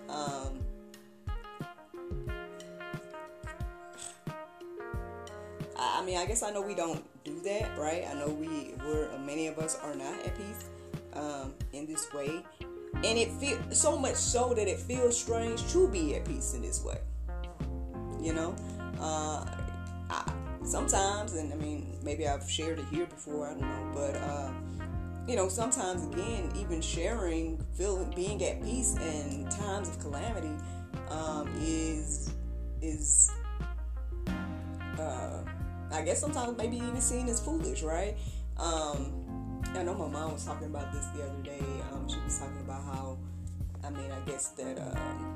Um, 0.09 0.61
I 5.97 6.05
mean, 6.05 6.19
I 6.19 6.27
guess 6.27 6.43
I 6.43 6.51
know 6.51 6.61
we 6.61 6.75
don't 6.75 7.03
do 7.25 7.41
that, 7.41 7.77
right? 7.79 8.05
I 8.09 8.13
know 8.13 8.29
we, 8.29 8.75
we're 8.85 9.19
many 9.19 9.47
of 9.47 9.59
us 9.59 9.79
are 9.83 9.95
not 9.95 10.15
at 10.27 10.37
peace 10.37 10.69
um, 11.15 11.55
in 11.73 11.87
this 11.87 12.13
way, 12.13 12.45
and 12.97 13.19
it 13.19 13.31
feels 13.33 13.79
so 13.79 13.99
much 13.99 14.17
so 14.17 14.53
that 14.53 14.69
it 14.69 14.79
feels 14.79 15.19
strange 15.19 15.67
to 15.73 15.89
be 15.89 16.15
at 16.15 16.27
peace 16.27 16.53
in 16.53 16.61
this 16.61 16.85
way. 16.85 16.99
You 18.21 18.35
know, 18.35 18.55
uh, 19.01 19.47
I, 20.11 20.33
sometimes, 20.65 21.33
and 21.33 21.51
I 21.51 21.57
mean, 21.57 21.99
maybe 22.03 22.29
I've 22.29 22.49
shared 22.49 22.79
it 22.79 22.85
here 22.91 23.07
before, 23.07 23.49
I 23.49 23.55
don't 23.55 23.63
know, 23.63 23.91
but 23.95 24.17
uh, 24.17 24.51
you 25.27 25.35
know, 25.35 25.49
sometimes 25.49 26.05
again, 26.13 26.53
even 26.57 26.83
sharing, 26.83 27.65
feeling, 27.75 28.13
being 28.15 28.45
at 28.45 28.63
peace 28.63 28.97
in 28.97 29.49
times 29.49 29.89
of 29.89 29.99
calamity 29.99 30.55
um, 31.09 31.49
is 31.59 32.35
is 32.83 33.31
uh, 33.33 33.46
I 35.97 36.03
guess 36.03 36.21
sometimes 36.21 36.57
maybe 36.59 36.77
even 36.77 37.01
seen 37.01 37.29
as 37.29 37.41
foolish, 37.41 37.83
right? 37.83 38.17
Um, 38.59 39.63
I 39.75 39.83
know 39.83 39.95
my 39.95 40.09
mom 40.09 40.33
was 40.33 40.45
talking 40.45 40.67
about 40.67 40.93
this 40.93 41.07
the 41.07 41.23
other 41.23 41.43
day. 41.43 41.65
Um, 41.91 42.09
she 42.09 42.19
was 42.21 42.39
talking 42.39 42.61
about 42.61 42.83
how, 42.85 43.19
I 43.83 43.91
mean, 43.91 44.11
I 44.11 44.21
guess 44.29 44.49
that. 44.51 44.79
Um, 44.79 45.33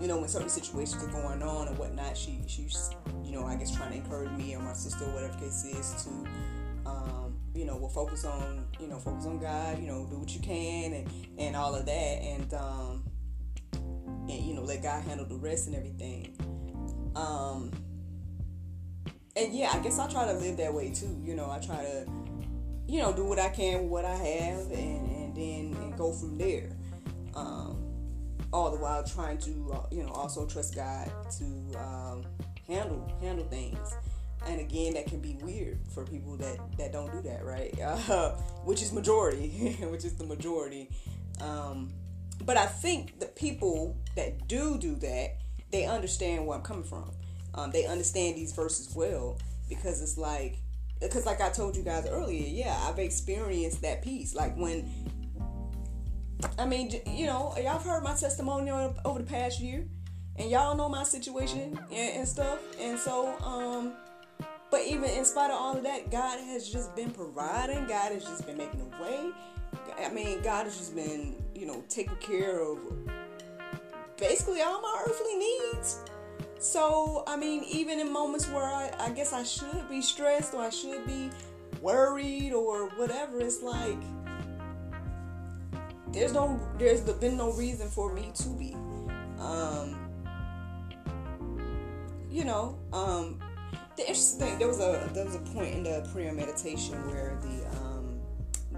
you 0.00 0.08
know, 0.08 0.18
when 0.18 0.28
certain 0.28 0.48
situations 0.48 1.02
are 1.04 1.08
going 1.08 1.42
on 1.42 1.68
and 1.68 1.78
whatnot, 1.78 2.16
she 2.16 2.40
she's 2.48 2.90
you 3.24 3.30
know, 3.30 3.44
I 3.44 3.54
guess 3.54 3.74
trying 3.74 3.90
to 3.90 3.96
encourage 3.98 4.32
me 4.32 4.54
or 4.56 4.58
my 4.58 4.72
sister, 4.72 5.04
or 5.04 5.14
whatever 5.14 5.38
case 5.38 5.64
is, 5.64 6.04
to 6.04 6.90
um, 6.90 7.36
you 7.54 7.64
know, 7.64 7.76
we'll 7.76 7.88
focus 7.88 8.24
on 8.24 8.66
you 8.80 8.88
know, 8.88 8.98
focus 8.98 9.26
on 9.26 9.38
God, 9.38 9.78
you 9.78 9.86
know, 9.86 10.06
do 10.10 10.18
what 10.18 10.34
you 10.34 10.40
can 10.40 10.92
and 10.92 11.08
and 11.38 11.54
all 11.54 11.74
of 11.74 11.86
that, 11.86 11.92
and 11.92 12.52
um, 12.54 13.04
and 13.74 14.44
you 14.44 14.54
know, 14.54 14.62
let 14.62 14.82
God 14.82 15.04
handle 15.04 15.26
the 15.26 15.36
rest 15.36 15.68
and 15.68 15.76
everything. 15.76 16.36
Um, 17.14 17.70
and 19.36 19.54
yeah, 19.54 19.70
I 19.72 19.78
guess 19.78 19.98
I 19.98 20.10
try 20.10 20.26
to 20.26 20.32
live 20.34 20.56
that 20.58 20.72
way 20.72 20.90
too. 20.90 21.20
You 21.24 21.34
know, 21.34 21.50
I 21.50 21.58
try 21.58 21.76
to, 21.76 22.06
you 22.86 23.00
know, 23.00 23.12
do 23.12 23.24
what 23.24 23.38
I 23.38 23.48
can 23.48 23.82
with 23.82 23.90
what 23.90 24.04
I 24.04 24.14
have, 24.14 24.70
and 24.70 25.10
and 25.10 25.34
then 25.34 25.82
and 25.82 25.96
go 25.96 26.12
from 26.12 26.36
there. 26.36 26.70
Um, 27.34 27.78
all 28.52 28.70
the 28.70 28.76
while 28.76 29.02
trying 29.02 29.38
to, 29.38 29.72
uh, 29.72 29.86
you 29.90 30.02
know, 30.02 30.10
also 30.10 30.46
trust 30.46 30.74
God 30.74 31.10
to 31.38 31.78
um, 31.78 32.24
handle 32.66 33.10
handle 33.20 33.46
things. 33.46 33.94
And 34.46 34.60
again, 34.60 34.94
that 34.94 35.06
can 35.06 35.20
be 35.20 35.38
weird 35.40 35.78
for 35.94 36.04
people 36.04 36.36
that 36.36 36.58
that 36.76 36.92
don't 36.92 37.10
do 37.12 37.22
that, 37.22 37.44
right? 37.44 37.74
Uh, 38.08 38.32
which 38.64 38.82
is 38.82 38.92
majority, 38.92 39.76
which 39.90 40.04
is 40.04 40.14
the 40.16 40.24
majority. 40.24 40.90
Um, 41.40 41.92
but 42.44 42.56
I 42.56 42.66
think 42.66 43.20
the 43.20 43.26
people 43.26 43.96
that 44.16 44.48
do 44.48 44.76
do 44.78 44.96
that, 44.96 45.36
they 45.70 45.86
understand 45.86 46.46
where 46.46 46.58
I'm 46.58 46.64
coming 46.64 46.84
from. 46.84 47.10
Um, 47.54 47.70
they 47.70 47.86
understand 47.86 48.36
these 48.36 48.52
verses 48.52 48.94
well 48.94 49.38
because 49.68 50.00
it's 50.02 50.16
like, 50.16 50.58
because 51.00 51.26
like 51.26 51.40
I 51.40 51.50
told 51.50 51.76
you 51.76 51.82
guys 51.82 52.06
earlier, 52.08 52.46
yeah, 52.46 52.78
I've 52.88 52.98
experienced 52.98 53.82
that 53.82 54.02
peace. 54.02 54.34
Like 54.34 54.56
when 54.56 54.90
I 56.58 56.66
mean, 56.66 56.90
you 57.06 57.26
know, 57.26 57.54
y'all 57.56 57.72
have 57.72 57.82
heard 57.82 58.02
my 58.02 58.14
testimony 58.14 58.70
over 58.70 59.18
the 59.18 59.24
past 59.24 59.60
year, 59.60 59.86
and 60.36 60.50
y'all 60.50 60.76
know 60.76 60.88
my 60.88 61.04
situation 61.04 61.78
and, 61.90 62.18
and 62.18 62.28
stuff. 62.28 62.60
And 62.80 62.98
so, 62.98 63.36
um, 63.40 63.92
but 64.70 64.80
even 64.86 65.04
in 65.04 65.24
spite 65.24 65.50
of 65.50 65.56
all 65.56 65.76
of 65.76 65.82
that, 65.84 66.10
God 66.10 66.40
has 66.40 66.68
just 66.68 66.94
been 66.96 67.10
providing. 67.10 67.86
God 67.86 68.12
has 68.12 68.24
just 68.24 68.46
been 68.46 68.56
making 68.56 68.80
a 68.80 69.02
way. 69.02 69.30
I 70.04 70.10
mean, 70.10 70.42
God 70.42 70.64
has 70.64 70.76
just 70.76 70.94
been, 70.94 71.36
you 71.54 71.66
know, 71.66 71.84
taking 71.88 72.16
care 72.16 72.60
of 72.60 72.78
basically 74.16 74.62
all 74.62 74.80
my 74.80 75.04
earthly 75.06 75.34
needs. 75.34 75.98
So, 76.62 77.24
I 77.26 77.36
mean, 77.36 77.64
even 77.64 77.98
in 77.98 78.12
moments 78.12 78.48
where 78.48 78.62
I, 78.62 78.92
I 78.96 79.10
guess 79.10 79.32
I 79.32 79.42
should 79.42 79.88
be 79.90 80.00
stressed 80.00 80.54
or 80.54 80.60
I 80.60 80.70
should 80.70 81.04
be 81.04 81.28
worried 81.80 82.52
or 82.52 82.88
whatever, 82.90 83.40
it's 83.40 83.64
like 83.64 83.98
there's 86.12 86.32
no 86.32 86.60
there's 86.78 87.00
been 87.00 87.36
no 87.36 87.52
reason 87.54 87.88
for 87.88 88.12
me 88.12 88.30
to 88.34 88.48
be. 88.50 88.76
Um 89.40 89.98
you 92.30 92.44
know 92.44 92.78
um 92.92 93.40
the 93.96 94.02
interesting 94.02 94.46
thing 94.46 94.58
there 94.60 94.68
was 94.68 94.78
a 94.78 95.10
there 95.12 95.24
was 95.24 95.34
a 95.34 95.40
point 95.40 95.74
in 95.74 95.82
the 95.82 96.08
prayer 96.12 96.32
meditation 96.32 96.94
where 97.08 97.40
the 97.42 97.66
um 97.80 98.20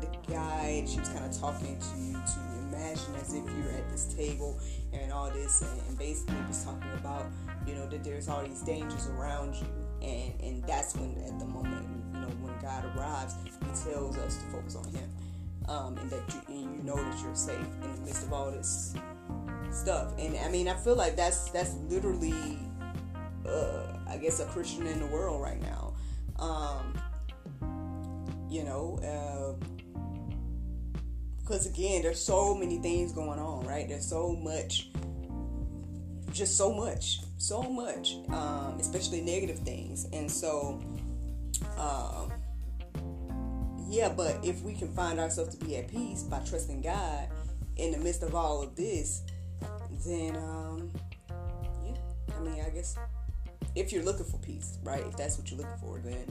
the 0.00 0.06
guide 0.32 0.88
she 0.88 1.00
was 1.00 1.08
kind 1.10 1.26
of 1.26 1.38
talking 1.38 1.78
to 1.78 1.98
you 2.00 2.14
to 2.14 2.53
imagine 2.74 3.14
as 3.16 3.34
if 3.34 3.44
you're 3.56 3.72
at 3.72 3.88
this 3.90 4.14
table 4.14 4.58
and 4.92 5.12
all 5.12 5.30
this 5.30 5.62
and, 5.62 5.80
and 5.88 5.98
basically 5.98 6.36
was 6.48 6.64
talking 6.64 6.90
about 6.94 7.26
you 7.66 7.74
know 7.74 7.86
that 7.86 8.04
there's 8.04 8.28
all 8.28 8.42
these 8.42 8.60
dangers 8.62 9.08
around 9.08 9.54
you. 9.54 9.66
And 10.02 10.40
and 10.40 10.64
that's 10.64 10.94
when 10.96 11.16
at 11.26 11.38
the 11.38 11.46
moment 11.46 11.86
you 12.12 12.20
know 12.20 12.28
when 12.40 12.54
God 12.60 12.84
arrives 12.96 13.34
he 13.42 13.50
tells 13.90 14.18
us 14.18 14.36
to 14.36 14.44
focus 14.46 14.76
on 14.76 14.84
him. 14.92 15.10
Um, 15.66 15.96
and 15.96 16.10
that 16.10 16.22
you 16.34 16.54
and 16.54 16.76
you 16.76 16.82
know 16.82 16.96
that 16.96 17.22
you're 17.22 17.34
safe 17.34 17.56
in 17.56 17.94
the 17.94 18.00
midst 18.02 18.22
of 18.24 18.32
all 18.32 18.50
this 18.50 18.94
stuff. 19.70 20.12
And 20.18 20.36
I 20.36 20.48
mean 20.48 20.68
I 20.68 20.74
feel 20.74 20.96
like 20.96 21.16
that's 21.16 21.50
that's 21.50 21.74
literally 21.88 22.58
uh, 23.46 23.98
I 24.08 24.18
guess 24.18 24.40
a 24.40 24.46
Christian 24.46 24.86
in 24.86 25.00
the 25.00 25.06
world 25.06 25.40
right 25.40 25.60
now. 25.62 25.94
Um, 26.38 26.94
you 28.50 28.64
know 28.64 28.98
uh, 29.02 29.73
because 31.44 31.66
again 31.66 32.02
there's 32.02 32.20
so 32.20 32.54
many 32.54 32.78
things 32.78 33.12
going 33.12 33.38
on 33.38 33.66
right? 33.66 33.88
There's 33.88 34.08
so 34.08 34.32
much 34.32 34.90
just 36.32 36.56
so 36.56 36.72
much 36.72 37.20
so 37.38 37.62
much 37.62 38.16
um, 38.30 38.78
especially 38.80 39.20
negative 39.20 39.58
things. 39.60 40.06
And 40.12 40.30
so 40.30 40.80
um, 41.78 42.32
yeah 43.88 44.08
but 44.08 44.38
if 44.42 44.62
we 44.62 44.74
can 44.74 44.88
find 44.88 45.20
ourselves 45.20 45.56
to 45.56 45.64
be 45.64 45.76
at 45.76 45.88
peace 45.88 46.22
by 46.22 46.38
trusting 46.40 46.80
god 46.80 47.28
in 47.76 47.92
the 47.92 47.98
midst 47.98 48.22
of 48.22 48.34
all 48.34 48.62
of 48.62 48.74
this 48.76 49.22
then 50.06 50.36
um, 50.36 50.90
yeah 51.84 51.94
i 52.36 52.40
mean 52.40 52.60
i 52.64 52.70
guess 52.70 52.96
if 53.74 53.92
you're 53.92 54.02
looking 54.02 54.24
for 54.24 54.38
peace 54.38 54.78
right 54.82 55.04
if 55.06 55.16
that's 55.16 55.38
what 55.38 55.50
you're 55.50 55.60
looking 55.60 55.78
for 55.78 55.98
then 55.98 56.24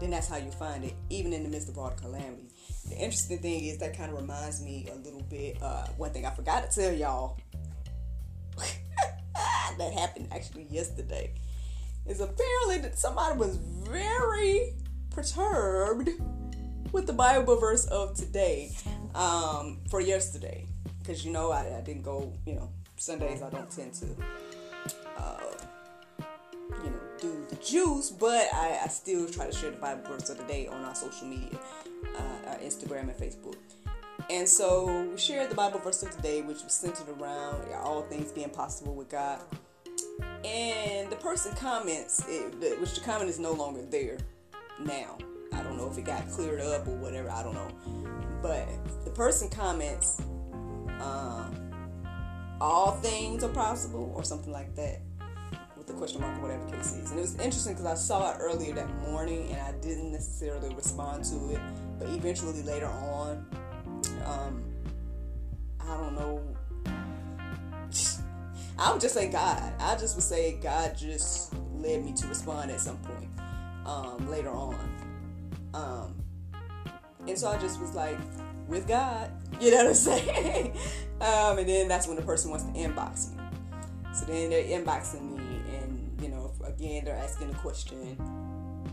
then 0.00 0.10
that's 0.10 0.28
how 0.28 0.36
you 0.36 0.50
find 0.50 0.84
it 0.84 0.94
even 1.10 1.32
in 1.32 1.42
the 1.42 1.48
midst 1.48 1.68
of 1.68 1.78
all 1.78 1.90
the 1.90 1.96
calamity 1.96 2.47
the 2.88 2.96
interesting 2.96 3.38
thing 3.38 3.64
is 3.64 3.78
that 3.78 3.96
kind 3.96 4.12
of 4.12 4.20
reminds 4.20 4.62
me 4.62 4.88
a 4.92 4.96
little 4.96 5.22
bit. 5.22 5.60
Uh, 5.62 5.86
one 5.96 6.10
thing 6.10 6.26
I 6.26 6.30
forgot 6.30 6.70
to 6.70 6.80
tell 6.80 6.92
y'all 6.92 7.38
that 9.78 9.92
happened 9.92 10.28
actually 10.32 10.66
yesterday 10.70 11.32
is 12.06 12.20
apparently 12.20 12.78
that 12.78 12.98
somebody 12.98 13.38
was 13.38 13.56
very 13.56 14.74
perturbed 15.10 16.10
with 16.92 17.06
the 17.06 17.12
Bible 17.12 17.56
verse 17.56 17.86
of 17.86 18.14
today 18.14 18.72
um, 19.14 19.78
for 19.90 20.00
yesterday. 20.00 20.66
Because 20.98 21.24
you 21.24 21.32
know, 21.32 21.52
I, 21.52 21.78
I, 21.78 21.80
didn't 21.80 22.02
go, 22.02 22.32
you 22.46 22.54
know, 22.54 22.70
Sundays 22.96 23.42
I 23.42 23.50
don't 23.50 23.70
tend 23.70 23.94
to, 23.94 24.06
uh, 25.16 25.40
you 26.84 26.90
know, 26.90 27.00
do 27.20 27.46
the 27.48 27.56
juice, 27.56 28.10
but 28.10 28.48
I, 28.52 28.80
I 28.84 28.88
still 28.88 29.28
try 29.28 29.46
to 29.46 29.52
share 29.52 29.70
the 29.70 29.78
Bible 29.78 30.02
verse 30.08 30.28
of 30.28 30.38
the 30.38 30.44
day 30.44 30.66
on 30.66 30.84
our 30.84 30.94
social 30.94 31.26
media 31.26 31.58
uh, 32.16 32.37
Instagram 32.60 33.02
and 33.02 33.16
Facebook. 33.16 33.56
And 34.30 34.48
so 34.48 35.08
we 35.10 35.16
shared 35.16 35.50
the 35.50 35.54
Bible 35.54 35.78
verse 35.78 36.02
of 36.02 36.14
the 36.14 36.22
day, 36.22 36.42
which 36.42 36.62
was 36.62 36.72
centered 36.72 37.08
around 37.08 37.72
all 37.74 38.02
things 38.02 38.30
being 38.32 38.50
possible 38.50 38.94
with 38.94 39.08
God. 39.08 39.40
And 40.44 41.10
the 41.10 41.16
person 41.16 41.54
comments, 41.56 42.24
it, 42.28 42.80
which 42.80 42.94
the 42.94 43.00
comment 43.00 43.30
is 43.30 43.38
no 43.38 43.52
longer 43.52 43.82
there 43.82 44.18
now. 44.80 45.16
I 45.52 45.62
don't 45.62 45.76
know 45.76 45.90
if 45.90 45.96
it 45.96 46.04
got 46.04 46.28
cleared 46.30 46.60
up 46.60 46.86
or 46.86 46.96
whatever. 46.96 47.30
I 47.30 47.42
don't 47.42 47.54
know. 47.54 47.70
But 48.42 48.68
the 49.04 49.10
person 49.10 49.48
comments, 49.48 50.20
um, 51.00 51.54
all 52.60 52.92
things 52.92 53.42
are 53.42 53.48
possible 53.48 54.12
or 54.14 54.24
something 54.24 54.52
like 54.52 54.74
that 54.76 55.00
with 55.76 55.86
the 55.86 55.94
question 55.94 56.20
mark 56.20 56.38
or 56.38 56.42
whatever 56.42 56.68
case 56.70 56.92
is. 56.92 57.10
And 57.10 57.18
it 57.18 57.22
was 57.22 57.34
interesting 57.36 57.74
because 57.74 57.86
I 57.86 57.94
saw 57.94 58.32
it 58.32 58.38
earlier 58.40 58.74
that 58.74 58.88
morning 59.00 59.50
and 59.52 59.60
I 59.60 59.72
didn't 59.80 60.12
necessarily 60.12 60.74
respond 60.74 61.24
to 61.26 61.54
it 61.54 61.60
but 61.98 62.08
eventually 62.08 62.62
later 62.62 62.86
on, 62.86 63.46
um, 64.24 64.64
I 65.80 65.96
don't 65.96 66.14
know. 66.14 66.42
I 68.78 68.92
would 68.92 69.00
just 69.00 69.14
say 69.14 69.28
God. 69.28 69.72
I 69.80 69.96
just 69.96 70.14
would 70.14 70.24
say 70.24 70.58
God 70.62 70.96
just 70.96 71.52
led 71.74 72.04
me 72.04 72.12
to 72.12 72.26
respond 72.28 72.70
at 72.70 72.80
some 72.80 72.98
point 72.98 73.28
um, 73.84 74.30
later 74.30 74.50
on. 74.50 74.78
Um, 75.74 76.14
and 77.26 77.36
so 77.36 77.48
I 77.48 77.58
just 77.58 77.80
was 77.80 77.94
like, 77.94 78.18
with 78.68 78.86
God, 78.86 79.32
you 79.60 79.70
know 79.70 79.78
what 79.78 79.86
I'm 79.86 79.94
saying? 79.94 80.76
um, 81.20 81.58
and 81.58 81.68
then 81.68 81.88
that's 81.88 82.06
when 82.06 82.16
the 82.16 82.22
person 82.22 82.50
wants 82.50 82.64
to 82.66 82.72
inbox 82.72 83.34
me. 83.34 83.42
So 84.12 84.26
then 84.26 84.50
they're 84.50 84.64
inboxing 84.64 85.36
me, 85.36 85.60
and 85.76 86.18
you 86.20 86.28
know, 86.28 86.52
again, 86.64 87.04
they're 87.04 87.16
asking 87.16 87.50
a 87.50 87.54
question 87.54 88.16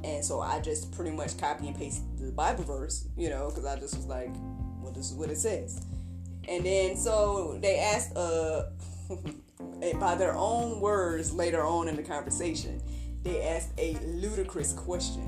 and 0.06 0.24
so 0.24 0.39
I 0.39 0.60
just 0.60 0.91
pretty 0.91 1.12
much 1.12 1.38
copy 1.38 1.68
and 1.68 1.76
paste 1.76 2.04
the 2.18 2.32
Bible 2.32 2.63
verse, 2.63 3.08
you 3.18 3.30
know, 3.30 3.50
because 3.50 3.65
I 3.65 3.80
just 3.80 3.96
was 3.96 4.06
like, 4.06 4.34
well, 4.80 4.91
this 4.91 5.10
is 5.10 5.15
what 5.15 5.30
it 5.32 5.38
says. 5.38 5.84
And 6.48 6.63
then 6.63 6.96
so 6.96 7.58
they 7.60 7.80
asked, 7.80 8.15
uh, 8.15 8.65
by 10.00 10.15
their 10.15 10.36
own 10.36 10.80
words 10.80 11.34
later 11.34 11.63
on 11.63 11.88
in 11.88 11.96
the 11.96 12.04
conversation, 12.04 12.82
they 13.24 13.41
asked 13.41 13.72
a 13.80 13.98
ludicrous 14.04 14.74
question, 14.74 15.24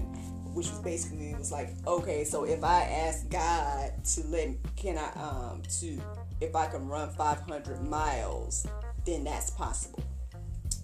which 0.53 0.69
was 0.69 0.79
basically 0.79 1.33
was 1.33 1.51
like, 1.51 1.69
okay, 1.87 2.23
so 2.23 2.43
if 2.43 2.63
I 2.63 2.83
ask 2.83 3.27
God 3.29 3.91
to 4.05 4.23
let, 4.27 4.49
can 4.75 4.99
I, 4.99 5.09
um, 5.19 5.63
to, 5.79 5.99
if 6.39 6.55
I 6.55 6.67
can 6.67 6.87
run 6.87 7.09
500 7.09 7.81
miles, 7.81 8.67
then 9.05 9.23
that's 9.23 9.49
possible. 9.49 10.03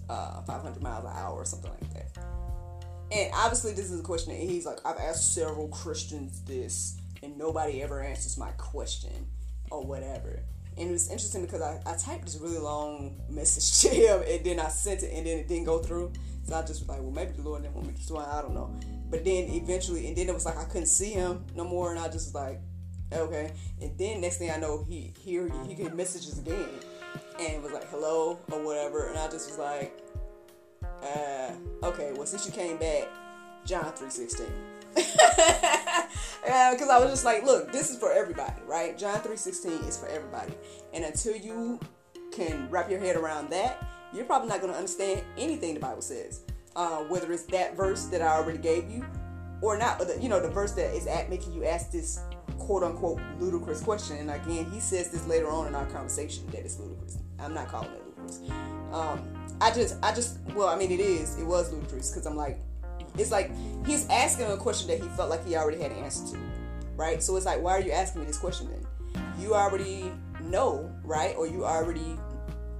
Uh, 0.08 0.42
500 0.42 0.82
miles 0.82 1.04
an 1.04 1.12
hour 1.14 1.34
or 1.36 1.44
something 1.44 1.70
like 1.70 1.94
that. 1.94 2.43
And 3.14 3.30
obviously, 3.32 3.72
this 3.72 3.92
is 3.92 4.00
a 4.00 4.02
question 4.02 4.32
that 4.32 4.40
he's 4.40 4.66
like, 4.66 4.78
I've 4.84 4.98
asked 4.98 5.34
several 5.34 5.68
Christians 5.68 6.40
this, 6.40 6.96
and 7.22 7.38
nobody 7.38 7.80
ever 7.80 8.02
answers 8.02 8.36
my 8.36 8.50
question 8.52 9.28
or 9.70 9.84
whatever. 9.84 10.40
And 10.76 10.88
it 10.88 10.92
was 10.92 11.08
interesting 11.08 11.42
because 11.42 11.62
I, 11.62 11.80
I 11.86 11.94
typed 11.96 12.24
this 12.24 12.38
really 12.40 12.58
long 12.58 13.20
message 13.28 13.80
to 13.82 13.88
him, 13.94 14.22
and 14.28 14.44
then 14.44 14.58
I 14.58 14.68
sent 14.68 15.04
it, 15.04 15.12
and 15.12 15.24
then 15.24 15.38
it 15.38 15.46
didn't 15.46 15.64
go 15.64 15.78
through. 15.78 16.12
So 16.42 16.56
I 16.56 16.62
just 16.62 16.80
was 16.80 16.88
like, 16.88 17.00
well, 17.00 17.12
maybe 17.12 17.32
the 17.32 17.42
Lord 17.42 17.62
didn't 17.62 17.76
want 17.76 17.86
me 17.86 17.92
to 17.92 17.98
respond. 17.98 18.26
I 18.32 18.42
don't 18.42 18.52
know. 18.52 18.74
But 19.10 19.24
then 19.24 19.48
eventually, 19.50 20.08
and 20.08 20.16
then 20.16 20.28
it 20.28 20.34
was 20.34 20.44
like 20.44 20.58
I 20.58 20.64
couldn't 20.64 20.88
see 20.88 21.10
him 21.10 21.44
no 21.54 21.62
more, 21.62 21.92
and 21.92 22.00
I 22.00 22.08
just 22.08 22.26
was 22.26 22.34
like, 22.34 22.60
okay. 23.12 23.52
And 23.80 23.96
then 23.96 24.22
next 24.22 24.38
thing 24.38 24.50
I 24.50 24.56
know, 24.56 24.84
he 24.88 25.12
here 25.16 25.48
he 25.68 25.74
get 25.74 25.94
messages 25.94 26.36
again, 26.40 26.66
and 27.38 27.62
was 27.62 27.72
like, 27.72 27.88
hello 27.90 28.40
or 28.50 28.64
whatever, 28.64 29.08
and 29.08 29.18
I 29.18 29.28
just 29.30 29.50
was 29.50 29.58
like, 29.58 30.03
uh, 31.04 31.86
okay, 31.86 32.12
well 32.14 32.26
since 32.26 32.46
you 32.46 32.52
came 32.52 32.76
back, 32.76 33.08
John 33.64 33.92
three 33.92 34.10
sixteen. 34.10 34.52
Because 36.44 36.90
I 36.90 36.98
was 36.98 37.08
just 37.10 37.24
like, 37.24 37.42
look, 37.44 37.72
this 37.72 37.90
is 37.90 37.96
for 37.96 38.12
everybody, 38.12 38.60
right? 38.66 38.98
John 38.98 39.20
three 39.20 39.36
sixteen 39.36 39.80
is 39.84 39.98
for 39.98 40.06
everybody, 40.08 40.52
and 40.92 41.04
until 41.04 41.36
you 41.36 41.80
can 42.32 42.68
wrap 42.70 42.90
your 42.90 43.00
head 43.00 43.16
around 43.16 43.50
that, 43.50 43.82
you're 44.12 44.24
probably 44.24 44.48
not 44.48 44.60
going 44.60 44.72
to 44.72 44.78
understand 44.78 45.22
anything 45.38 45.74
the 45.74 45.80
Bible 45.80 46.02
says. 46.02 46.42
Uh, 46.76 46.98
whether 47.04 47.32
it's 47.32 47.44
that 47.44 47.76
verse 47.76 48.06
that 48.06 48.20
I 48.20 48.36
already 48.36 48.58
gave 48.58 48.90
you, 48.90 49.04
or 49.62 49.78
not, 49.78 50.00
or 50.00 50.04
the, 50.04 50.20
you 50.20 50.28
know, 50.28 50.40
the 50.40 50.50
verse 50.50 50.72
that 50.72 50.94
is 50.94 51.06
at 51.06 51.30
making 51.30 51.52
you 51.52 51.64
ask 51.64 51.90
this 51.90 52.20
quote 52.58 52.82
unquote 52.82 53.20
ludicrous 53.38 53.80
question. 53.80 54.16
And 54.18 54.30
again, 54.30 54.70
he 54.70 54.80
says 54.80 55.10
this 55.10 55.26
later 55.26 55.48
on 55.48 55.66
in 55.66 55.74
our 55.74 55.86
conversation 55.86 56.46
that 56.48 56.60
it's 56.60 56.78
ludicrous. 56.78 57.18
I'm 57.38 57.54
not 57.54 57.68
calling 57.68 57.90
it 57.90 58.02
ludicrous. 58.06 58.40
Um, 58.94 59.20
I 59.60 59.72
just, 59.72 59.96
I 60.02 60.14
just, 60.14 60.38
well, 60.54 60.68
I 60.68 60.76
mean, 60.76 60.92
it 60.92 61.00
is, 61.00 61.36
it 61.36 61.44
was 61.44 61.72
ludicrous 61.72 62.10
because 62.10 62.26
I'm 62.26 62.36
like, 62.36 62.58
it's 63.18 63.32
like 63.32 63.50
he's 63.84 64.08
asking 64.08 64.46
a 64.46 64.56
question 64.56 64.88
that 64.88 65.00
he 65.02 65.08
felt 65.16 65.30
like 65.30 65.44
he 65.44 65.56
already 65.56 65.82
had 65.82 65.90
an 65.90 65.98
answer 65.98 66.34
to, 66.34 66.40
right? 66.96 67.22
So 67.22 67.36
it's 67.36 67.44
like, 67.44 67.60
why 67.60 67.72
are 67.72 67.80
you 67.80 67.90
asking 67.90 68.20
me 68.20 68.26
this 68.26 68.38
question 68.38 68.68
then? 68.70 68.86
You 69.38 69.54
already 69.54 70.12
know, 70.42 70.90
right? 71.02 71.34
Or 71.36 71.46
you 71.46 71.64
already, 71.64 72.16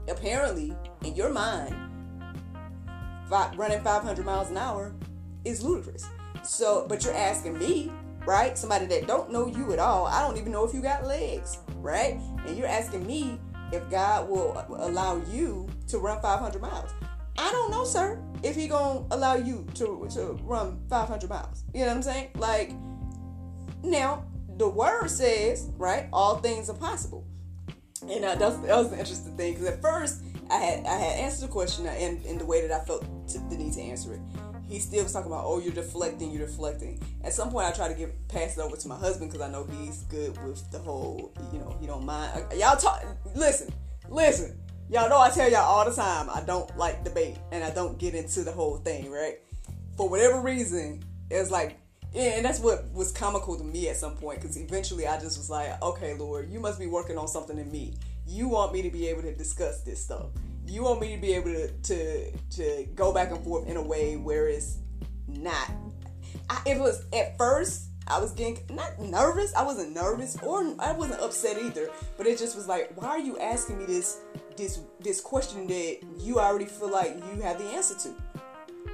apparently, 0.09 0.73
in 1.03 1.17
your 1.17 1.31
mind, 1.31 1.75
running 3.57 3.81
500 3.81 4.25
miles 4.25 4.51
an 4.51 4.57
hour 4.57 4.95
is 5.45 5.65
ludicrous. 5.65 6.07
So, 6.45 6.87
but 6.89 7.03
you're 7.05 7.15
asking 7.15 7.59
me, 7.59 7.91
right? 8.25 8.57
Somebody 8.57 8.87
that 8.87 9.09
don't 9.09 9.33
know 9.33 9.47
you 9.47 9.73
at 9.73 9.81
all. 9.81 10.07
I 10.07 10.21
don't 10.21 10.37
even 10.37 10.53
know 10.53 10.65
if 10.65 10.73
you 10.73 10.81
got 10.81 11.05
legs, 11.05 11.59
right? 11.77 12.21
And 12.47 12.57
you're 12.57 12.69
asking 12.69 13.05
me 13.05 13.41
if 13.75 13.91
God 13.91 14.29
will 14.29 14.65
allow 14.79 15.23
you 15.31 15.69
to 15.89 15.99
run 15.99 16.21
500 16.21 16.61
miles. 16.61 16.91
I 17.37 17.51
don't 17.51 17.71
know, 17.71 17.85
sir, 17.85 18.21
if 18.43 18.55
he 18.55 18.69
gonna 18.69 19.05
allow 19.11 19.35
you 19.35 19.67
to 19.75 20.07
to 20.13 20.39
run 20.43 20.81
500 20.89 21.29
miles. 21.29 21.65
You 21.73 21.81
know 21.81 21.89
what 21.89 21.97
I'm 21.97 22.03
saying? 22.03 22.31
Like, 22.37 22.73
now 23.83 24.25
the 24.57 24.69
word 24.69 25.09
says, 25.09 25.71
right, 25.77 26.09
all 26.13 26.37
things 26.37 26.71
are 26.71 26.77
possible. 26.77 27.27
And 28.03 28.25
uh, 28.25 28.35
that, 28.35 28.41
was, 28.41 28.61
that 28.63 28.77
was 28.77 28.91
the 28.91 28.99
interesting 28.99 29.37
thing 29.37 29.55
because 29.55 29.69
at 29.69 29.83
first 29.83 30.23
I 30.51 30.57
had 30.57 30.87
I 30.87 30.97
had 30.97 31.21
answered 31.21 31.49
the 31.49 31.53
question 31.53 31.87
in, 31.87 32.23
in 32.25 32.39
the 32.39 32.45
way 32.45 32.67
that 32.67 32.71
I 32.71 32.85
felt 32.85 33.05
to, 33.29 33.39
the 33.39 33.57
need 33.57 33.73
to 33.75 33.81
answer 33.81 34.15
it. 34.15 34.21
He 34.69 34.79
still 34.79 35.03
was 35.03 35.13
talking 35.13 35.31
about, 35.31 35.45
oh, 35.45 35.61
you're 35.61 35.73
deflecting, 35.73 36.31
you're 36.31 36.47
deflecting. 36.47 37.01
At 37.23 37.33
some 37.33 37.51
point, 37.51 37.67
I 37.67 37.73
try 37.73 37.89
to 37.89 37.95
get 37.95 38.29
pass 38.29 38.57
it 38.57 38.61
over 38.61 38.77
to 38.77 38.89
my 38.89 38.97
husband 38.97 39.31
because 39.31 39.47
I 39.47 39.51
know 39.51 39.65
he's 39.65 40.03
good 40.05 40.37
with 40.47 40.71
the 40.71 40.79
whole, 40.79 41.33
you 41.53 41.59
know, 41.59 41.77
he 41.81 41.87
don't 41.87 42.05
mind. 42.05 42.45
Y'all 42.57 42.77
talk. 42.77 43.05
Listen, 43.35 43.73
listen. 44.09 44.59
Y'all 44.91 45.09
know 45.09 45.19
I 45.19 45.31
tell 45.31 45.51
y'all 45.51 45.63
all 45.63 45.89
the 45.89 45.95
time 45.95 46.29
I 46.33 46.43
don't 46.43 46.77
like 46.77 47.05
debate 47.05 47.39
and 47.53 47.65
I 47.65 47.71
don't 47.71 47.99
get 47.99 48.15
into 48.15 48.43
the 48.43 48.53
whole 48.53 48.77
thing, 48.77 49.11
right? 49.11 49.39
for 49.97 50.09
whatever 50.09 50.41
reason, 50.41 51.03
it's 51.31 51.51
like, 51.51 51.79
and 52.15 52.45
that's 52.45 52.61
what 52.61 52.91
was 52.93 53.11
comical 53.11 53.57
to 53.57 53.65
me 53.65 53.89
at 53.89 53.97
some 53.97 54.17
point 54.17 54.41
because 54.41 54.57
eventually 54.57 55.07
I 55.07 55.19
just 55.19 55.37
was 55.37 55.51
like, 55.51 55.81
okay, 55.83 56.15
Lord, 56.15 56.51
you 56.51 56.61
must 56.61 56.79
be 56.79 56.87
working 56.87 57.19
on 57.19 57.27
something 57.27 57.59
in 57.59 57.71
me. 57.71 57.95
You 58.27 58.49
want 58.49 58.73
me 58.73 58.83
to 58.83 58.91
be 58.91 59.09
able 59.09 59.23
to 59.23 59.35
discuss 59.35 59.83
this 59.83 60.03
stuff. 60.03 60.27
You 60.67 60.83
want 60.85 61.01
me 61.01 61.15
to 61.15 61.21
be 61.21 61.33
able 61.35 61.53
to 61.53 61.69
to, 61.71 62.33
to 62.51 62.89
go 62.95 63.13
back 63.13 63.31
and 63.31 63.43
forth 63.45 63.69
in 63.69 63.77
a 63.77 63.83
way 63.83 64.17
where 64.17 64.49
it's 64.49 64.79
not. 65.29 65.71
I, 66.51 66.61
it 66.67 66.79
was 66.79 67.05
at 67.13 67.39
first 67.39 67.89
I 68.07 68.21
was 68.21 68.33
getting 68.33 68.59
not 68.71 68.99
nervous. 69.01 69.55
I 69.55 69.63
wasn't 69.63 69.93
nervous 69.95 70.37
or 70.43 70.75
I 70.79 70.93
wasn't 70.93 71.21
upset 71.21 71.59
either. 71.59 71.91
But 72.17 72.27
it 72.27 72.39
just 72.39 72.55
was 72.55 72.69
like, 72.69 72.93
why 73.01 73.09
are 73.09 73.19
you 73.19 73.39
asking 73.39 73.79
me 73.79 73.87
this 73.87 74.21
this 74.57 74.81
this 75.01 75.21
question 75.21 75.67
that 75.67 75.99
you 76.19 76.39
already 76.39 76.67
feel 76.67 76.91
like 76.91 77.17
you 77.35 77.41
have 77.43 77.59
the 77.59 77.65
answer 77.71 77.95
to? 78.01 78.15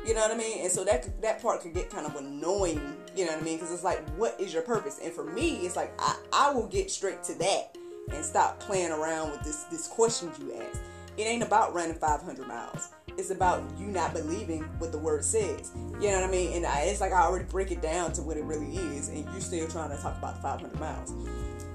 You 0.07 0.15
know 0.15 0.21
what 0.21 0.31
I 0.31 0.37
mean? 0.37 0.63
And 0.63 0.71
so 0.71 0.85
that 0.85 1.21
that 1.23 1.43
part 1.43 1.61
could 1.63 1.75
get 1.75 1.91
kind 1.91 2.07
of 2.07 2.15
annoying. 2.17 2.97
You 3.17 3.27
know 3.27 3.33
what 3.33 3.43
I 3.43 3.45
mean? 3.45 3.57
Because 3.57 3.73
it's 3.73 3.85
like, 3.85 4.09
what 4.11 4.41
is 4.41 4.53
your 4.53 4.63
purpose? 4.63 5.01
And 5.03 5.13
for 5.13 5.25
me, 5.25 5.57
it's 5.59 5.77
like 5.77 5.93
I, 5.99 6.17
I 6.33 6.53
will 6.53 6.69
get 6.69 6.91
straight 6.91 7.23
to 7.25 7.35
that 7.39 7.77
and 8.13 8.25
stop 8.25 8.61
playing 8.61 8.93
around 8.93 9.33
with 9.33 9.43
this 9.43 9.65
this 9.65 9.89
question 9.89 10.31
you 10.39 10.55
ask. 10.55 10.81
It 11.21 11.25
ain't 11.25 11.43
about 11.43 11.75
running 11.75 11.97
500 11.97 12.49
miles. 12.49 12.89
It's 13.19 13.31
about 13.31 13.63
you 13.79 13.89
not 13.89 14.15
believing 14.15 14.63
what 14.79 14.91
the 14.91 14.97
word 14.97 15.23
says. 15.23 15.71
You 16.01 16.09
know 16.09 16.21
what 16.23 16.25
I 16.25 16.31
mean? 16.31 16.55
And 16.55 16.65
I, 16.65 16.85
it's 16.85 17.03
like 17.03 17.13
I 17.13 17.21
already 17.21 17.45
break 17.45 17.71
it 17.71 17.83
down 17.83 18.15
to 18.15 18.23
what 18.23 18.39
it 18.39 18.45
really 18.45 18.75
is, 18.75 19.11
and 19.11 19.31
you're 19.31 19.43
still 19.43 19.69
trying 19.69 19.91
to 19.91 20.03
talk 20.03 20.17
about 20.17 20.37
the 20.37 20.41
500 20.41 20.81
miles. 20.81 21.13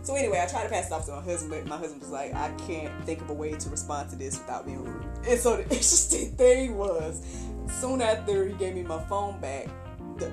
So 0.01 0.15
anyway, 0.15 0.41
I 0.41 0.47
tried 0.47 0.63
to 0.63 0.69
pass 0.69 0.87
it 0.87 0.93
off 0.93 1.05
to 1.05 1.11
my 1.11 1.21
husband, 1.21 1.51
but 1.51 1.67
my 1.67 1.77
husband 1.77 2.01
was 2.01 2.09
like, 2.09 2.33
I 2.33 2.49
can't 2.65 2.91
think 3.05 3.21
of 3.21 3.29
a 3.29 3.33
way 3.33 3.51
to 3.51 3.69
respond 3.69 4.09
to 4.09 4.15
this 4.15 4.39
without 4.39 4.65
being 4.65 4.83
rude. 4.83 5.05
And 5.27 5.39
so 5.39 5.57
the 5.57 5.63
interesting 5.63 6.31
thing 6.31 6.75
was, 6.75 7.23
soon 7.69 8.01
after 8.01 8.47
he 8.47 8.53
gave 8.55 8.73
me 8.73 8.81
my 8.81 9.03
phone 9.03 9.39
back, 9.39 9.67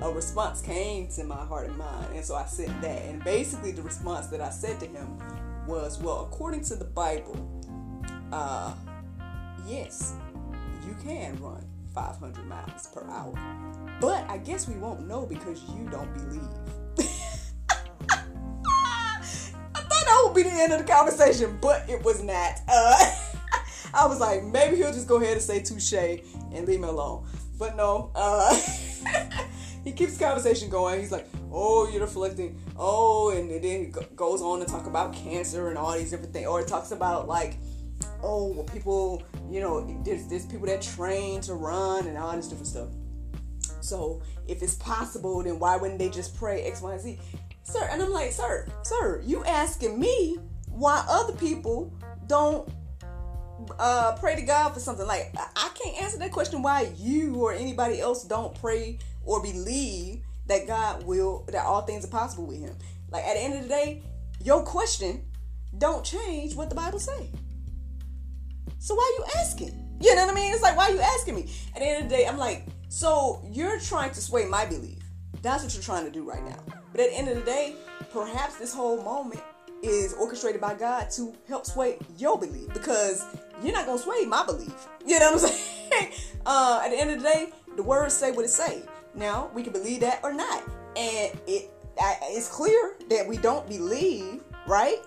a 0.01 0.11
response 0.11 0.59
came 0.63 1.07
to 1.09 1.23
my 1.23 1.45
heart 1.45 1.67
and 1.67 1.77
mind, 1.77 2.15
and 2.15 2.25
so 2.25 2.33
I 2.33 2.45
sent 2.45 2.81
that. 2.81 3.03
And 3.03 3.23
basically, 3.23 3.73
the 3.73 3.83
response 3.83 4.25
that 4.27 4.41
I 4.41 4.49
said 4.49 4.79
to 4.79 4.87
him 4.87 5.19
was, 5.67 5.99
"Well, 5.99 6.21
according 6.21 6.63
to 6.65 6.75
the 6.75 6.85
Bible, 6.85 7.35
uh, 8.31 8.73
yes, 9.67 10.13
you 10.87 10.95
can 11.03 11.35
run 11.41 11.65
500 11.93 12.45
miles 12.45 12.87
per 12.87 13.05
hour. 13.07 13.33
But 14.01 14.29
I 14.29 14.37
guess 14.37 14.67
we 14.67 14.75
won't 14.75 15.07
know 15.07 15.25
because 15.25 15.61
you 15.69 15.87
don't 15.89 16.13
believe. 16.13 16.41
I 18.09 19.79
thought 19.79 19.89
that 19.89 20.21
would 20.25 20.35
be 20.35 20.43
the 20.43 20.51
end 20.51 20.73
of 20.73 20.79
the 20.79 20.91
conversation, 20.91 21.57
but 21.61 21.89
it 21.89 22.03
was 22.03 22.23
not. 22.23 22.59
Uh, 22.67 23.15
I 23.93 24.07
was 24.07 24.19
like, 24.19 24.43
maybe 24.43 24.77
he'll 24.77 24.91
just 24.91 25.07
go 25.07 25.17
ahead 25.17 25.33
and 25.33 25.41
say 25.41 25.61
touche 25.61 25.93
and 25.93 26.67
leave 26.67 26.79
me 26.79 26.87
alone. 26.87 27.25
But 27.59 27.75
no, 27.75 28.11
uh, 28.15 28.53
he 29.83 29.91
keeps 29.91 30.17
the 30.17 30.25
conversation 30.25 30.69
going. 30.69 30.99
He's 30.99 31.11
like, 31.11 31.27
oh, 31.51 31.87
you're 31.89 31.99
deflecting. 31.99 32.59
Oh, 32.75 33.29
and 33.29 33.51
then 33.51 33.61
he 33.61 33.85
goes 34.15 34.41
on 34.41 34.59
to 34.59 34.65
talk 34.65 34.87
about 34.87 35.13
cancer 35.13 35.69
and 35.69 35.77
all 35.77 35.93
these 35.93 36.09
different 36.09 36.33
things. 36.33 36.47
Or 36.47 36.61
it 36.61 36.67
talks 36.67 36.91
about 36.91 37.27
like, 37.27 37.57
oh, 38.23 38.53
well, 38.53 38.63
people, 38.63 39.23
you 39.49 39.59
know, 39.59 40.01
there's, 40.03 40.27
there's 40.27 40.45
people 40.45 40.65
that 40.67 40.81
train 40.81 41.41
to 41.41 41.53
run 41.53 42.07
and 42.07 42.17
all 42.17 42.35
this 42.35 42.47
different 42.47 42.67
stuff. 42.67 42.89
So 43.81 44.21
if 44.47 44.63
it's 44.63 44.75
possible, 44.75 45.43
then 45.43 45.59
why 45.59 45.75
wouldn't 45.75 45.99
they 45.99 46.09
just 46.09 46.35
pray 46.35 46.63
X, 46.63 46.81
Y, 46.81 46.97
Z? 46.97 47.19
Sir, 47.63 47.87
and 47.91 48.01
I'm 48.01 48.11
like, 48.11 48.31
sir, 48.31 48.67
sir, 48.83 49.21
you 49.23 49.43
asking 49.45 49.99
me 49.99 50.37
why 50.69 51.05
other 51.07 51.33
people 51.33 51.93
don't 52.27 52.69
uh, 53.79 54.15
pray 54.19 54.35
to 54.35 54.41
God 54.41 54.69
for 54.73 54.79
something. 54.79 55.05
Like 55.05 55.33
I 55.55 55.69
can't 55.75 56.01
answer 56.01 56.17
that 56.19 56.31
question 56.31 56.61
why 56.61 56.91
you 56.97 57.35
or 57.35 57.53
anybody 57.53 57.99
else 57.99 58.23
don't 58.23 58.59
pray 58.59 58.99
or 59.23 59.41
believe 59.41 60.21
that 60.47 60.67
God 60.67 61.03
will 61.05 61.45
that 61.47 61.65
all 61.65 61.83
things 61.83 62.03
are 62.03 62.09
possible 62.09 62.45
with 62.45 62.59
him. 62.59 62.75
Like 63.11 63.23
at 63.23 63.35
the 63.35 63.41
end 63.41 63.53
of 63.55 63.63
the 63.63 63.69
day, 63.69 64.03
your 64.41 64.63
question 64.63 65.23
don't 65.77 66.03
change 66.03 66.55
what 66.55 66.69
the 66.69 66.75
Bible 66.75 66.99
say. 66.99 67.29
So 68.83 68.95
why 68.95 69.15
you 69.17 69.23
asking? 69.39 69.97
You 70.01 70.13
know 70.13 70.25
what 70.25 70.33
I 70.33 70.35
mean? 70.35 70.53
It's 70.53 70.61
like, 70.61 70.75
why 70.75 70.89
are 70.89 70.91
you 70.91 70.99
asking 70.99 71.35
me? 71.35 71.49
At 71.73 71.79
the 71.79 71.85
end 71.85 72.03
of 72.03 72.09
the 72.09 72.17
day, 72.17 72.27
I'm 72.27 72.37
like, 72.37 72.65
so 72.89 73.41
you're 73.49 73.79
trying 73.79 74.11
to 74.11 74.19
sway 74.19 74.43
my 74.43 74.65
belief. 74.65 74.99
That's 75.41 75.63
what 75.63 75.73
you're 75.73 75.81
trying 75.81 76.03
to 76.03 76.11
do 76.11 76.29
right 76.29 76.43
now. 76.43 76.59
But 76.91 76.99
at 76.99 77.11
the 77.11 77.15
end 77.15 77.29
of 77.29 77.37
the 77.37 77.45
day, 77.45 77.75
perhaps 78.11 78.57
this 78.57 78.73
whole 78.73 79.01
moment 79.01 79.39
is 79.83 80.13
orchestrated 80.15 80.59
by 80.59 80.73
God 80.73 81.09
to 81.11 81.33
help 81.47 81.65
sway 81.65 81.97
your 82.17 82.37
belief 82.37 82.73
because 82.73 83.25
you're 83.63 83.71
not 83.71 83.85
gonna 83.85 83.99
sway 83.99 84.25
my 84.25 84.45
belief. 84.45 84.89
You 85.05 85.17
know 85.17 85.31
what 85.31 85.43
I'm 85.43 85.49
saying? 85.49 86.11
uh, 86.45 86.81
at 86.83 86.89
the 86.89 86.99
end 86.99 87.11
of 87.11 87.23
the 87.23 87.29
day, 87.29 87.53
the 87.77 87.83
words 87.83 88.13
say 88.13 88.31
what 88.33 88.43
it 88.43 88.49
say. 88.49 88.83
Now 89.15 89.49
we 89.53 89.63
can 89.63 89.71
believe 89.71 90.01
that 90.01 90.19
or 90.23 90.33
not, 90.33 90.61
and 90.97 91.31
it 91.47 91.71
it's 92.23 92.49
clear 92.49 92.95
that 93.09 93.25
we 93.25 93.37
don't 93.37 93.65
believe, 93.69 94.43
right? 94.67 94.97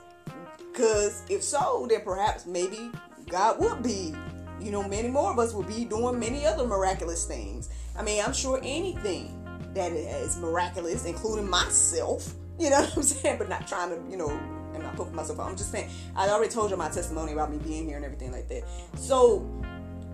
Because 0.73 1.23
if 1.29 1.43
so, 1.43 1.87
then 1.91 2.01
perhaps 2.01 2.47
maybe 2.47 2.91
God 3.29 3.59
would 3.59 3.83
be, 3.83 4.15
you 4.61 4.71
know, 4.71 4.87
many 4.87 5.09
more 5.09 5.33
of 5.33 5.39
us 5.39 5.53
would 5.53 5.67
be 5.67 5.85
doing 5.85 6.19
many 6.19 6.47
other 6.47 6.67
miraculous 6.67 7.27
things. 7.27 7.69
I 7.99 8.03
mean, 8.03 8.23
I'm 8.25 8.33
sure 8.33 8.59
anything 8.63 9.43
that 9.75 9.93
is 9.93 10.39
miraculous, 10.39 11.05
including 11.05 11.49
myself, 11.49 12.35
you 12.59 12.71
know 12.71 12.81
what 12.81 12.97
I'm 12.97 13.03
saying, 13.03 13.39
but 13.39 13.49
not 13.49 13.67
trying 13.67 13.91
to, 13.91 14.11
you 14.11 14.17
know, 14.17 14.31
I'm 14.75 14.83
not 14.83 14.97
puffing 14.97 15.15
myself 15.15 15.41
up. 15.41 15.47
I'm 15.47 15.57
just 15.57 15.73
saying, 15.73 15.91
I 16.15 16.29
already 16.29 16.53
told 16.53 16.71
you 16.71 16.77
my 16.77 16.89
testimony 16.89 17.33
about 17.33 17.51
me 17.51 17.59
being 17.59 17.87
here 17.87 17.97
and 17.97 18.05
everything 18.05 18.33
like 18.33 18.49
that. 18.49 18.63
So, 18.95 19.41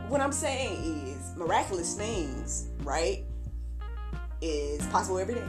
what 0.08 0.20
I'm 0.20 0.32
saying 0.32 1.08
is, 1.08 1.36
miraculous 1.36 1.94
things, 1.94 2.68
right, 2.82 3.24
is 4.40 4.84
possible 4.88 5.18
every 5.18 5.34
day, 5.34 5.46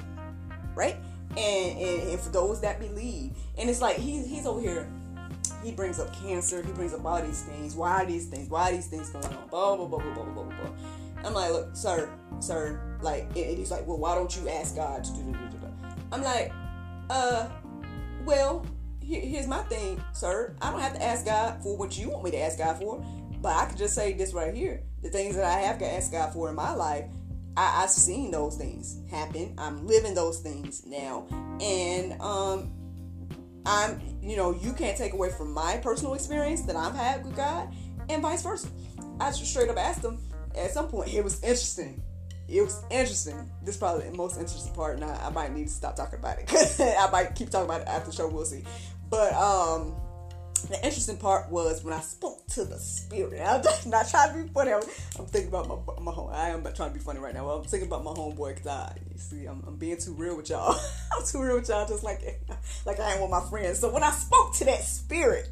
right? 0.75 0.95
And, 1.31 1.79
and, 1.79 2.09
and 2.09 2.19
for 2.19 2.29
those 2.29 2.61
that 2.61 2.79
believe, 2.79 3.35
and 3.57 3.69
it's 3.69 3.81
like 3.81 3.97
he's 3.97 4.25
he's 4.25 4.45
over 4.45 4.61
here 4.61 4.87
he 5.63 5.71
brings 5.71 5.99
up 5.99 6.13
cancer, 6.15 6.61
he 6.61 6.71
brings 6.73 6.93
up 6.93 7.05
all 7.05 7.21
these 7.21 7.43
things. 7.43 7.75
Why 7.75 8.03
are 8.03 8.05
these 8.05 8.25
things? 8.25 8.49
Why 8.49 8.69
are 8.69 8.73
these 8.73 8.87
things 8.87 9.09
going 9.09 9.25
on? 9.25 9.47
Blah 9.49 9.77
blah 9.77 9.85
blah 9.85 9.99
blah 9.99 10.13
blah 10.13 10.23
blah 10.23 10.43
blah. 10.43 10.43
blah. 10.43 10.69
I'm 11.23 11.33
like, 11.33 11.51
look, 11.51 11.75
sir, 11.75 12.09
sir, 12.39 12.97
like, 13.01 13.23
and 13.35 13.57
he's 13.57 13.71
like, 13.71 13.87
well, 13.87 13.97
why 13.97 14.15
don't 14.15 14.35
you 14.35 14.49
ask 14.49 14.75
God 14.75 15.03
to 15.05 15.11
do 15.11 15.23
do 15.23 15.31
do 15.31 15.57
do? 15.57 15.67
I'm 16.11 16.21
like, 16.21 16.51
uh, 17.09 17.47
well, 18.25 18.65
here's 19.01 19.47
my 19.47 19.63
thing, 19.63 20.03
sir. 20.11 20.55
I 20.61 20.71
don't 20.71 20.81
have 20.81 20.93
to 20.93 21.03
ask 21.03 21.25
God 21.25 21.61
for 21.63 21.77
what 21.77 21.97
you 21.97 22.09
want 22.09 22.23
me 22.25 22.31
to 22.31 22.39
ask 22.39 22.57
God 22.57 22.77
for, 22.77 23.05
but 23.41 23.55
I 23.55 23.65
can 23.65 23.77
just 23.77 23.95
say 23.95 24.13
this 24.13 24.33
right 24.33 24.53
here: 24.53 24.83
the 25.01 25.09
things 25.09 25.35
that 25.35 25.45
I 25.45 25.59
have 25.61 25.79
to 25.79 25.85
ask 25.85 26.11
God 26.11 26.33
for 26.33 26.49
in 26.49 26.55
my 26.55 26.73
life. 26.73 27.05
I, 27.55 27.81
have 27.81 27.91
seen 27.91 28.31
those 28.31 28.57
things 28.57 28.99
happen. 29.11 29.53
I'm 29.59 29.85
living 29.85 30.15
those 30.15 30.39
things 30.39 30.87
now, 30.87 31.27
and 31.61 32.19
um, 32.19 32.71
I'm, 33.65 34.01
you 34.21 34.35
know, 34.35 34.51
you 34.53 34.73
can't 34.73 34.97
take 34.97 35.13
away 35.13 35.31
from 35.31 35.53
my 35.53 35.77
personal 35.77 36.13
experience 36.13 36.63
that 36.63 36.75
I've 36.75 36.95
had 36.95 37.25
with 37.25 37.35
God, 37.35 37.73
and 38.09 38.21
vice 38.21 38.43
versa. 38.43 38.67
I 39.19 39.29
just 39.29 39.45
straight 39.45 39.69
up 39.69 39.77
asked 39.77 40.03
him 40.03 40.19
at 40.55 40.71
some 40.71 40.87
point. 40.87 41.13
It 41.13 41.23
was 41.23 41.41
interesting. 41.43 42.01
It 42.47 42.61
was 42.61 42.83
interesting. 42.91 43.49
This 43.61 43.75
is 43.75 43.79
probably 43.79 44.09
the 44.09 44.17
most 44.17 44.37
interesting 44.37 44.73
part, 44.73 44.95
and 44.95 45.05
I, 45.05 45.27
I 45.27 45.29
might 45.29 45.53
need 45.53 45.67
to 45.67 45.73
stop 45.73 45.95
talking 45.95 46.19
about 46.19 46.39
it 46.39 46.79
I 46.99 47.09
might 47.09 47.35
keep 47.35 47.49
talking 47.49 47.65
about 47.65 47.81
it 47.81 47.87
after 47.87 48.11
the 48.11 48.15
show. 48.15 48.27
We'll 48.27 48.45
see. 48.45 48.63
But 49.09 49.33
um, 49.33 49.95
the 50.69 50.75
interesting 50.75 51.17
part 51.17 51.49
was 51.49 51.83
when 51.83 51.93
I 51.93 51.99
spoke 51.99 52.47
to 52.47 52.63
the 52.65 52.77
spirit. 52.79 53.41
I'm 53.41 53.61
not 53.89 54.07
trying 54.09 54.33
to 54.33 54.43
be 54.43 54.49
funny. 54.49 54.71
I'm, 54.71 54.81
I'm 55.19 55.25
thinking 55.25 55.49
about 55.49 55.67
my 55.67 56.03
my 56.03 56.11
home. 56.11 56.29
I 56.33 56.49
am 56.49 56.63
trying 56.63 56.89
to 56.89 56.93
be 56.93 56.99
funny 56.99 57.19
right 57.19 57.33
now. 57.33 57.49
I'm 57.49 57.63
thinking 57.63 57.87
about 57.87 58.03
my 58.03 58.11
homeboy 58.11 58.55
because 58.55 58.95
you 59.11 59.17
see, 59.17 59.45
I'm, 59.45 59.63
I'm, 59.67 59.77
being 59.77 59.97
too 59.97 60.13
real 60.13 60.37
with 60.37 60.49
y'all. 60.49 60.75
I'm 61.17 61.25
too 61.25 61.41
real 61.41 61.55
with 61.55 61.69
y'all, 61.69 61.87
just 61.87 62.03
like 62.03 62.41
like 62.85 62.99
I 62.99 63.13
am 63.13 63.21
with 63.21 63.31
my 63.31 63.41
friends. 63.49 63.79
So 63.79 63.91
when 63.91 64.03
I 64.03 64.11
spoke 64.11 64.53
to 64.55 64.65
that 64.65 64.83
spirit. 64.83 65.49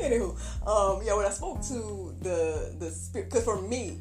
Anywho, 0.00 0.34
um, 0.66 1.02
yeah, 1.04 1.14
when 1.14 1.24
I 1.24 1.30
spoke 1.30 1.62
to 1.62 2.14
the 2.20 2.74
the 2.78 2.90
spirit, 2.90 3.30
because 3.30 3.44
for 3.44 3.60
me, 3.60 4.00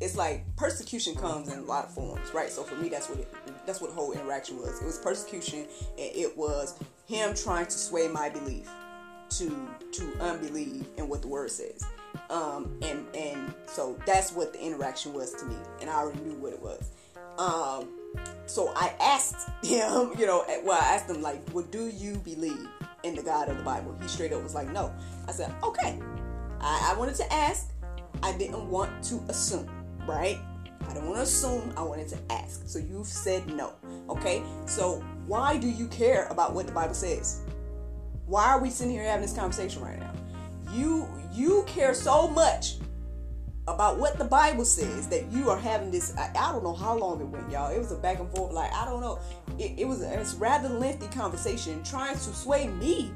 it's 0.00 0.16
like 0.16 0.44
persecution 0.56 1.14
comes 1.14 1.52
in 1.52 1.58
a 1.58 1.62
lot 1.62 1.84
of 1.84 1.92
forms, 1.92 2.32
right? 2.32 2.48
So 2.48 2.62
for 2.62 2.74
me, 2.76 2.88
that's 2.88 3.08
what 3.08 3.18
it, 3.18 3.32
that's 3.70 3.80
what 3.80 3.90
the 3.90 3.96
whole 3.96 4.10
interaction 4.10 4.58
was. 4.58 4.82
It 4.82 4.84
was 4.84 4.98
persecution, 4.98 5.60
and 5.60 6.16
it 6.16 6.36
was 6.36 6.76
him 7.06 7.34
trying 7.36 7.66
to 7.66 7.78
sway 7.78 8.08
my 8.08 8.28
belief 8.28 8.68
to 9.30 9.68
to 9.92 10.12
unbelieve 10.20 10.86
in 10.96 11.08
what 11.08 11.22
the 11.22 11.28
word 11.28 11.52
says. 11.52 11.86
Um, 12.30 12.76
and 12.82 13.06
and 13.14 13.54
so 13.68 13.96
that's 14.06 14.32
what 14.32 14.52
the 14.52 14.60
interaction 14.60 15.12
was 15.12 15.34
to 15.34 15.44
me, 15.44 15.54
and 15.80 15.88
I 15.88 15.94
already 15.94 16.18
knew 16.22 16.34
what 16.34 16.52
it 16.52 16.60
was. 16.60 16.90
Um, 17.38 17.90
so 18.46 18.72
I 18.74 18.92
asked 19.00 19.48
him, 19.64 20.14
you 20.18 20.26
know, 20.26 20.44
well, 20.64 20.80
I 20.82 20.94
asked 20.96 21.08
him 21.08 21.22
like, 21.22 21.40
"Well, 21.52 21.64
do 21.70 21.86
you 21.86 22.16
believe 22.16 22.66
in 23.04 23.14
the 23.14 23.22
God 23.22 23.48
of 23.50 23.56
the 23.56 23.62
Bible?" 23.62 23.96
He 24.02 24.08
straight 24.08 24.32
up 24.32 24.42
was 24.42 24.56
like, 24.56 24.68
"No." 24.72 24.92
I 25.28 25.30
said, 25.30 25.54
"Okay." 25.62 26.00
I, 26.60 26.92
I 26.92 26.98
wanted 26.98 27.14
to 27.14 27.32
ask. 27.32 27.70
I 28.24 28.36
didn't 28.36 28.68
want 28.68 29.04
to 29.04 29.22
assume, 29.28 29.70
right? 30.08 30.40
I 30.88 30.94
don't 30.94 31.06
want 31.06 31.16
to 31.16 31.22
assume. 31.22 31.72
I 31.76 31.82
wanted 31.82 32.08
to 32.08 32.18
ask. 32.30 32.62
So 32.66 32.78
you've 32.78 33.06
said 33.06 33.46
no. 33.48 33.72
Okay. 34.08 34.42
So 34.66 35.04
why 35.26 35.56
do 35.56 35.68
you 35.68 35.86
care 35.88 36.26
about 36.30 36.54
what 36.54 36.66
the 36.66 36.72
Bible 36.72 36.94
says? 36.94 37.42
Why 38.26 38.46
are 38.48 38.60
we 38.60 38.70
sitting 38.70 38.92
here 38.92 39.04
having 39.04 39.22
this 39.22 39.34
conversation 39.34 39.82
right 39.82 39.98
now? 39.98 40.12
You 40.72 41.08
you 41.32 41.64
care 41.66 41.94
so 41.94 42.28
much 42.28 42.76
about 43.68 43.98
what 43.98 44.18
the 44.18 44.24
Bible 44.24 44.64
says 44.64 45.08
that 45.08 45.30
you 45.30 45.50
are 45.50 45.58
having 45.58 45.90
this. 45.90 46.16
I, 46.16 46.30
I, 46.30 46.52
don't 46.52 46.64
know 46.64 46.74
how 46.74 46.96
long 46.96 47.20
it 47.20 47.26
went, 47.26 47.50
y'all. 47.50 47.70
It 47.70 47.78
was 47.78 47.92
a 47.92 47.96
back 47.96 48.18
and 48.18 48.30
forth. 48.30 48.52
Like 48.52 48.72
I 48.72 48.84
don't 48.84 49.00
know. 49.00 49.18
It, 49.58 49.78
it 49.78 49.84
was 49.86 50.02
a 50.02 50.36
rather 50.36 50.68
lengthy 50.68 51.08
conversation 51.08 51.82
trying 51.84 52.14
to 52.14 52.20
sway 52.20 52.68
me 52.68 53.12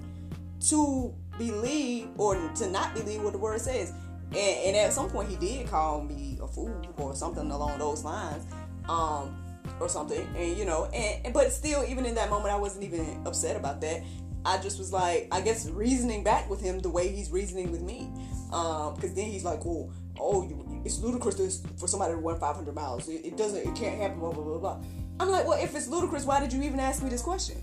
to 0.68 1.14
believe 1.38 2.08
or 2.16 2.36
to 2.56 2.70
not 2.70 2.94
believe 2.94 3.22
what 3.22 3.32
the 3.32 3.38
word 3.38 3.60
says. 3.60 3.92
And, 4.28 4.36
and 4.36 4.76
at 4.76 4.92
some 4.92 5.10
point, 5.10 5.28
he 5.28 5.36
did 5.36 5.68
call 5.68 6.02
me 6.02 6.38
a 6.42 6.46
fool 6.46 6.94
or 6.96 7.14
something 7.14 7.50
along 7.50 7.78
those 7.78 8.04
lines. 8.04 8.44
Um, 8.88 9.36
or 9.80 9.88
something 9.88 10.26
and 10.36 10.56
you 10.56 10.64
know 10.64 10.84
and 10.94 11.32
but 11.32 11.50
still 11.50 11.84
even 11.88 12.04
in 12.06 12.14
that 12.14 12.30
moment 12.30 12.52
i 12.52 12.56
wasn't 12.56 12.84
even 12.84 13.20
upset 13.26 13.56
about 13.56 13.80
that. 13.80 14.02
I 14.44 14.58
just 14.58 14.78
was 14.78 14.92
like 14.92 15.26
i 15.32 15.40
guess 15.40 15.68
reasoning 15.68 16.22
back 16.22 16.48
with 16.50 16.60
him 16.60 16.78
the 16.78 16.90
way 16.90 17.08
he's 17.08 17.30
reasoning 17.30 17.72
with 17.72 17.80
me 17.80 18.10
um 18.52 18.94
because 18.94 19.14
then 19.14 19.24
he's 19.24 19.42
like 19.42 19.64
well 19.64 19.90
oh 20.20 20.42
you, 20.42 20.82
it's 20.84 20.98
ludicrous 21.00 21.62
for 21.76 21.88
somebody 21.88 22.12
to 22.12 22.18
run 22.18 22.38
500 22.38 22.74
miles. 22.74 23.08
It, 23.08 23.24
it, 23.24 23.36
doesn't 23.36 23.58
it 23.58 23.74
can't 23.74 24.00
happen 24.00 24.20
blah 24.20 24.32
blah 24.32 24.44
blah 24.44 24.58
blah. 24.58 24.80
I'm 25.20 25.30
like 25.30 25.46
well 25.46 25.62
if 25.62 25.74
it's 25.74 25.88
ludicrous 25.88 26.24
why 26.24 26.40
did 26.40 26.52
you 26.52 26.62
even 26.62 26.80
ask 26.80 27.02
me 27.02 27.10
this 27.10 27.22
question? 27.22 27.56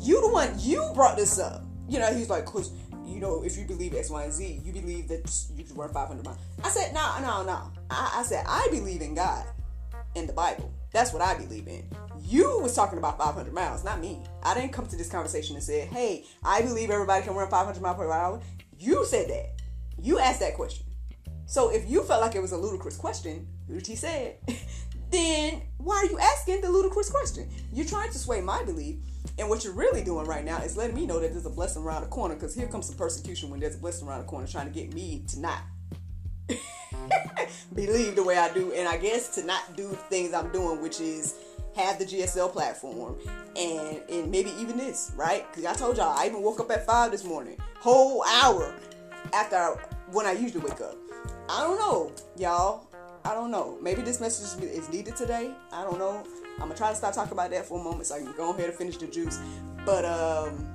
You 0.00 0.20
the 0.20 0.28
one 0.28 0.54
you 0.58 0.88
brought 0.94 1.16
this 1.16 1.38
up. 1.38 1.64
You 1.88 1.98
know 1.98 2.12
he's 2.12 2.30
like 2.30 2.44
because 2.44 2.70
you 3.06 3.20
know 3.20 3.42
if 3.44 3.56
you 3.56 3.64
believe 3.64 3.94
x 3.94 4.10
y 4.10 4.24
and 4.24 4.32
z 4.32 4.60
you 4.64 4.72
believe 4.72 5.08
that 5.08 5.30
you 5.56 5.64
can 5.64 5.76
run 5.76 5.90
500 5.90 6.24
miles 6.24 6.38
i 6.62 6.68
said 6.68 6.92
no 6.94 7.18
no 7.20 7.44
no 7.44 7.70
I, 7.90 8.16
I 8.16 8.22
said 8.22 8.44
i 8.48 8.66
believe 8.70 9.02
in 9.02 9.14
god 9.14 9.46
and 10.16 10.28
the 10.28 10.32
bible 10.32 10.72
that's 10.94 11.12
what 11.12 11.20
I 11.20 11.34
believe 11.34 11.66
in. 11.66 11.84
You 12.22 12.60
was 12.60 12.74
talking 12.74 12.98
about 12.98 13.18
500 13.18 13.52
miles, 13.52 13.82
not 13.82 14.00
me. 14.00 14.22
I 14.44 14.54
didn't 14.54 14.72
come 14.72 14.86
to 14.86 14.96
this 14.96 15.10
conversation 15.10 15.56
and 15.56 15.64
say, 15.64 15.80
"Hey, 15.86 16.24
I 16.44 16.62
believe 16.62 16.88
everybody 16.88 17.24
can 17.24 17.34
run 17.34 17.50
500 17.50 17.82
miles 17.82 17.96
per 17.96 18.10
hour." 18.10 18.40
You 18.78 19.04
said 19.04 19.28
that. 19.28 19.60
You 20.00 20.20
asked 20.20 20.38
that 20.38 20.54
question. 20.54 20.86
So 21.46 21.70
if 21.70 21.90
you 21.90 22.04
felt 22.04 22.20
like 22.20 22.36
it 22.36 22.40
was 22.40 22.52
a 22.52 22.56
ludicrous 22.56 22.96
question, 22.96 23.48
he 23.84 23.96
said, 23.96 24.38
then 25.14 25.62
why 25.78 25.96
are 25.96 26.06
you 26.06 26.18
asking 26.18 26.60
the 26.60 26.70
ludicrous 26.70 27.10
question? 27.10 27.48
You're 27.72 27.86
trying 27.86 28.10
to 28.10 28.18
sway 28.18 28.40
my 28.40 28.62
belief, 28.64 28.96
and 29.38 29.48
what 29.48 29.64
you're 29.64 29.74
really 29.74 30.02
doing 30.02 30.26
right 30.26 30.44
now 30.44 30.58
is 30.58 30.76
letting 30.76 30.96
me 30.96 31.06
know 31.06 31.20
that 31.20 31.32
there's 31.32 31.46
a 31.46 31.50
blessing 31.50 31.82
around 31.82 32.02
the 32.02 32.08
corner. 32.08 32.34
Because 32.34 32.54
here 32.54 32.66
comes 32.66 32.86
some 32.86 32.96
persecution 32.96 33.50
when 33.50 33.60
there's 33.60 33.76
a 33.76 33.78
blessing 33.78 34.08
around 34.08 34.20
the 34.20 34.26
corner, 34.26 34.46
trying 34.46 34.66
to 34.66 34.72
get 34.72 34.92
me 34.92 35.24
to 35.28 35.40
not 35.40 35.58
believe 37.74 38.16
the 38.16 38.22
way 38.24 38.36
I 38.36 38.52
do, 38.52 38.72
and 38.72 38.88
I 38.88 38.96
guess 38.96 39.34
to 39.36 39.44
not 39.44 39.76
do 39.76 39.88
the 39.88 39.96
things 39.96 40.34
I'm 40.34 40.50
doing, 40.50 40.80
which 40.80 41.00
is 41.00 41.36
have 41.76 41.98
the 41.98 42.04
GSL 42.04 42.52
platform 42.52 43.16
and 43.56 44.00
and 44.08 44.30
maybe 44.30 44.50
even 44.60 44.76
this, 44.76 45.12
right? 45.16 45.44
Because 45.50 45.64
I 45.64 45.74
told 45.74 45.96
y'all 45.96 46.16
I 46.16 46.26
even 46.26 46.42
woke 46.42 46.60
up 46.60 46.70
at 46.70 46.86
five 46.86 47.10
this 47.10 47.24
morning, 47.24 47.58
whole 47.80 48.24
hour 48.24 48.74
after 49.32 49.56
I, 49.56 49.76
when 50.12 50.26
I 50.26 50.32
usually 50.32 50.64
wake 50.64 50.80
up. 50.80 50.96
I 51.48 51.62
don't 51.62 51.78
know, 51.78 52.12
y'all. 52.36 52.88
I 53.24 53.32
don't 53.32 53.50
know. 53.50 53.78
Maybe 53.80 54.02
this 54.02 54.20
message 54.20 54.62
is 54.62 54.88
needed 54.90 55.16
today. 55.16 55.52
I 55.72 55.82
don't 55.82 55.98
know. 55.98 56.24
I'm 56.54 56.60
gonna 56.60 56.74
try 56.74 56.90
to 56.90 56.96
stop 56.96 57.14
talking 57.14 57.32
about 57.32 57.50
that 57.50 57.64
for 57.66 57.80
a 57.80 57.82
moment 57.82 58.06
so 58.06 58.16
I 58.16 58.18
can 58.18 58.32
go 58.36 58.52
ahead 58.52 58.68
and 58.68 58.74
finish 58.74 58.98
the 58.98 59.06
juice. 59.06 59.40
But 59.86 60.04
um, 60.04 60.68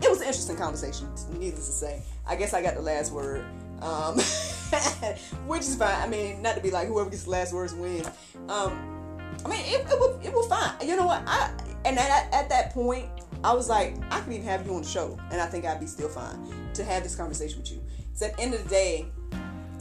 it 0.00 0.08
was 0.08 0.20
an 0.20 0.28
interesting 0.28 0.56
conversation. 0.56 1.08
Needless 1.32 1.66
to 1.66 1.72
say, 1.72 2.02
I 2.26 2.36
guess 2.36 2.54
I 2.54 2.62
got 2.62 2.74
the 2.74 2.82
last 2.82 3.12
word. 3.12 3.44
Um, 3.82 4.14
which 5.46 5.62
is 5.62 5.76
fine. 5.76 5.94
I 5.94 6.06
mean, 6.06 6.40
not 6.40 6.54
to 6.56 6.60
be 6.60 6.70
like 6.70 6.86
whoever 6.88 7.10
gets 7.10 7.24
the 7.24 7.30
last 7.30 7.52
words 7.52 7.74
wins. 7.74 8.06
Um, 8.48 9.28
I 9.44 9.48
mean, 9.48 9.60
it, 9.60 9.80
it, 9.80 9.98
was, 9.98 10.24
it 10.24 10.32
was 10.32 10.46
fine. 10.48 10.88
You 10.88 10.96
know 10.96 11.06
what? 11.06 11.22
I 11.26 11.52
and 11.84 11.98
at, 11.98 12.32
at 12.32 12.48
that 12.48 12.72
point, 12.72 13.06
I 13.42 13.52
was 13.52 13.68
like, 13.68 13.96
I 14.10 14.20
could 14.20 14.32
even 14.32 14.46
have 14.46 14.66
you 14.66 14.74
on 14.74 14.82
the 14.82 14.88
show, 14.88 15.18
and 15.30 15.40
I 15.40 15.46
think 15.46 15.64
I'd 15.64 15.80
be 15.80 15.86
still 15.86 16.08
fine 16.08 16.70
to 16.74 16.84
have 16.84 17.02
this 17.02 17.14
conversation 17.14 17.58
with 17.60 17.72
you. 17.72 17.80
So 18.14 18.26
at 18.26 18.36
the 18.36 18.42
end 18.42 18.54
of 18.54 18.62
the 18.62 18.68
day, 18.68 19.06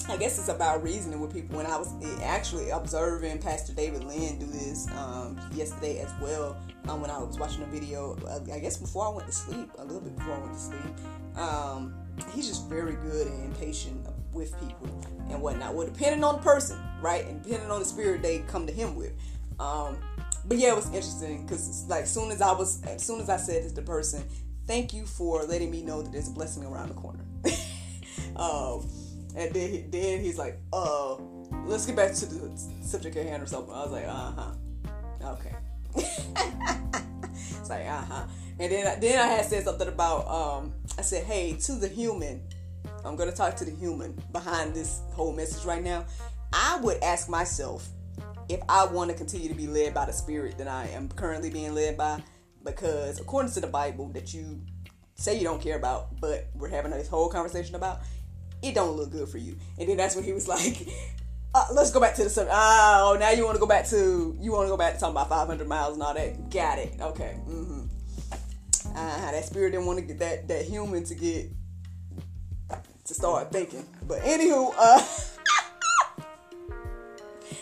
I 0.10 0.16
guess 0.16 0.40
it's 0.40 0.48
about 0.48 0.84
reasoning 0.84 1.20
with 1.20 1.34
people. 1.34 1.58
When 1.58 1.66
I 1.66 1.76
was 1.78 1.94
actually 2.24 2.70
observing 2.70 3.40
Pastor 3.40 3.74
David 3.74 4.06
Lynn 4.06 4.40
do 4.40 4.46
this 4.46 4.88
um, 4.96 5.38
yesterday 5.54 6.00
as 6.00 6.14
well, 6.22 6.58
um, 6.88 7.02
when 7.02 7.12
I 7.12 7.18
was 7.18 7.38
watching 7.38 7.64
a 7.64 7.66
video, 7.66 8.18
uh, 8.26 8.40
I 8.54 8.60
guess 8.60 8.78
before 8.78 9.06
I 9.06 9.10
went 9.10 9.28
to 9.28 9.34
sleep, 9.34 9.70
a 9.78 9.84
little 9.84 10.00
bit 10.00 10.16
before 10.16 10.36
I 10.36 10.40
went 10.40 10.54
to 10.54 10.60
sleep. 10.60 11.38
Um, 11.38 11.94
he's 12.34 12.48
just 12.48 12.70
very 12.70 12.94
good 12.94 13.28
and 13.28 13.58
patient 13.60 14.08
with 14.32 14.58
people 14.62 14.88
and 15.30 15.42
whatnot. 15.42 15.76
Well, 15.76 15.88
depending 15.88 16.24
on 16.24 16.38
the 16.38 16.42
person, 16.42 16.80
right, 17.02 17.26
and 17.26 17.44
depending 17.44 17.70
on 17.70 17.80
the 17.80 17.86
spirit 17.86 18.22
they 18.22 18.40
come 18.40 18.66
to 18.66 18.74
him 18.74 18.96
with. 18.96 19.12
Um, 19.60 19.98
but 20.46 20.58
yeah, 20.58 20.70
it 20.70 20.76
was 20.76 20.86
interesting 20.86 21.46
because 21.46 21.86
like 21.90 22.08
soon 22.08 22.32
as 22.32 22.42
I 22.42 22.54
was, 22.54 22.82
as 22.84 23.04
soon 23.04 23.20
as 23.20 23.30
I 23.30 23.36
said 23.36 23.68
to 23.68 23.76
the 23.76 23.82
person, 23.82 24.24
"Thank 24.68 24.94
you 24.94 25.06
for 25.06 25.44
letting 25.44 25.70
me 25.70 25.82
know 25.82 26.02
that 26.02 26.14
there's 26.14 26.30
a 26.30 26.32
blessing 26.32 26.64
around 26.64 26.90
the 26.90 26.94
corner," 26.94 27.26
um, 28.38 28.88
and 29.38 29.54
then 29.54 29.70
he, 29.70 29.82
then 29.82 30.20
he's 30.22 30.38
like, 30.38 30.60
"Uh, 30.74 31.16
let's 31.66 31.86
get 31.86 31.96
back 31.96 32.14
to 32.14 32.26
the 32.26 32.58
subject 32.82 33.16
at 33.16 33.26
hand 33.26 33.44
or 33.44 33.46
something." 33.46 33.74
I 33.74 33.84
was 33.84 33.92
like, 33.92 34.06
"Uh 34.08 34.32
huh, 34.32 35.32
okay." 35.34 35.56
it's 37.60 37.70
like, 37.70 37.86
uh 37.86 38.02
huh. 38.02 38.24
And 38.60 38.72
then 38.72 39.00
then 39.00 39.20
I 39.20 39.28
had 39.28 39.46
said 39.46 39.64
something 39.64 39.88
about 39.88 40.28
um, 40.28 40.74
I 40.98 41.02
said, 41.02 41.24
"Hey, 41.24 41.54
to 41.62 41.74
the 41.74 41.88
human." 41.88 42.42
I'm 43.06 43.16
going 43.16 43.30
to 43.30 43.36
talk 43.36 43.56
to 43.58 43.66
the 43.66 43.72
human 43.72 44.22
behind 44.34 44.74
this 44.74 45.02
whole 45.12 45.32
message 45.32 45.66
right 45.66 45.84
now. 45.84 46.06
I 46.52 46.80
would 46.82 47.02
ask 47.04 47.30
myself 47.30 47.88
if 48.50 48.60
I 48.68 48.86
want 48.86 49.12
to 49.12 49.16
continue 49.16 49.48
to 49.50 49.56
be 49.56 49.68
led 49.68 49.94
by 49.94 50.06
the 50.06 50.14
spirit 50.14 50.58
that 50.58 50.68
I 50.68 50.88
am 50.88 51.10
currently 51.10 51.50
being 51.50 51.74
led 51.74 51.98
by, 51.98 52.22
because 52.64 53.20
according 53.20 53.52
to 53.54 53.60
the 53.60 53.68
Bible 53.68 54.10
that 54.10 54.34
you 54.34 54.62
say 55.16 55.38
you 55.38 55.44
don't 55.44 55.62
care 55.62 55.78
about, 55.78 56.20
but 56.20 56.48
we're 56.54 56.70
having 56.70 56.92
this 56.92 57.08
whole 57.08 57.30
conversation 57.30 57.76
about, 57.76 58.02
it 58.62 58.76
don't 58.76 58.96
look 58.98 59.12
good 59.12 59.30
for 59.30 59.38
you. 59.38 59.56
And 59.78 59.88
then 59.88 59.98
that's 59.98 60.16
when 60.16 60.24
he 60.24 60.34
was 60.34 60.48
like, 60.48 60.88
uh, 61.54 61.66
let's 61.74 61.92
go 61.92 62.00
back 62.00 62.16
to 62.16 62.24
the 62.24 62.30
subject. 62.30 62.56
Oh, 62.56 63.18
now 63.20 63.32
you 63.32 63.46
want 63.46 63.56
to 63.56 63.60
go 63.60 63.68
back 63.68 63.88
to 63.88 64.38
you 64.40 64.52
want 64.52 64.66
to 64.66 64.70
go 64.70 64.78
back 64.78 64.96
to 64.96 65.00
talking 65.00 65.16
about 65.16 65.30
500 65.30 65.68
miles 65.68 65.94
and 65.94 66.04
all 66.04 66.14
that. 66.14 66.50
Got 66.50 66.80
it. 66.80 66.94
Okay. 67.00 67.38
Mm-hmm. 67.48 67.84
Uh, 68.96 69.32
that 69.32 69.46
spirit 69.46 69.72
didn't 69.72 69.86
want 69.86 70.00
to 70.00 70.06
get 70.06 70.20
that 70.20 70.48
that 70.48 70.66
human 70.66 71.04
to 71.06 71.16
get 71.16 71.50
to 73.06 73.14
start 73.14 73.52
thinking. 73.52 73.86
But 74.08 74.22
anywho, 74.22 74.74
uh, 74.78 75.04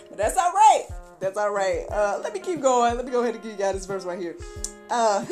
but 0.10 0.18
that's 0.18 0.38
all 0.38 0.52
right. 0.52 0.86
That's 1.20 1.38
all 1.38 1.52
right. 1.52 1.86
Uh, 1.90 2.20
let 2.24 2.34
me 2.34 2.40
keep 2.40 2.62
going. 2.62 2.96
Let 2.96 3.06
me 3.06 3.12
go 3.12 3.22
ahead 3.22 3.36
and 3.36 3.44
give 3.44 3.52
you 3.54 3.58
guys 3.58 3.76
this 3.76 3.86
verse 3.86 4.04
right 4.04 4.20
here. 4.20 4.36
Uh, 4.90 5.26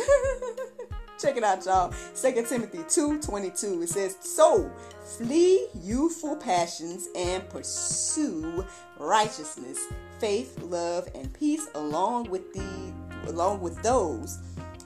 check 1.20 1.38
it 1.38 1.44
out, 1.44 1.66
y'all. 1.66 1.92
Second 2.14 2.48
Timothy 2.48 2.80
2 2.90 3.22
22. 3.22 3.82
It 3.82 3.90
says, 3.90 4.18
So 4.22 4.72
flee 5.18 5.68
youthful 5.82 6.36
passions 6.36 7.08
and 7.16 7.48
pursue 7.50 8.66
righteousness, 8.98 9.88
faith, 10.20 10.58
love, 10.64 11.08
and 11.16 11.34
peace 11.34 11.68
along 11.76 12.30
with 12.30 12.54
the 12.54 12.94
along 13.28 13.62
with 13.62 13.82
those 13.84 14.40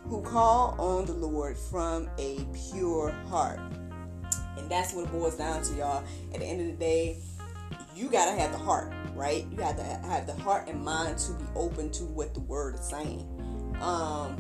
who 0.08 0.22
call 0.22 0.76
on 0.80 1.06
the 1.06 1.14
Lord 1.14 1.58
from 1.58 2.10
a 2.18 2.46
pure 2.72 3.12
heart. 3.30 3.60
And 4.58 4.70
that's 4.70 4.94
what 4.94 5.06
it 5.06 5.12
boils 5.12 5.36
down 5.38 5.64
to, 5.64 5.74
y'all. 5.76 6.04
At 6.34 6.40
the 6.40 6.46
end 6.46 6.62
of 6.62 6.68
the 6.68 6.74
day, 6.74 7.18
you 7.96 8.10
gotta 8.10 8.40
have 8.40 8.52
the 8.52 8.58
heart, 8.58 8.94
right? 9.16 9.46
You 9.52 9.58
have 9.64 9.78
to 9.78 9.84
have 9.84 10.28
the 10.28 10.36
heart 10.36 10.68
and 10.68 10.84
mind 10.84 11.18
to 11.20 11.34
be 11.34 11.46
open 11.56 11.90
to 11.92 12.04
what 12.06 12.34
the 12.34 12.42
word 12.42 12.76
is 12.76 12.82
saying. 12.82 13.26
Um, 13.82 14.38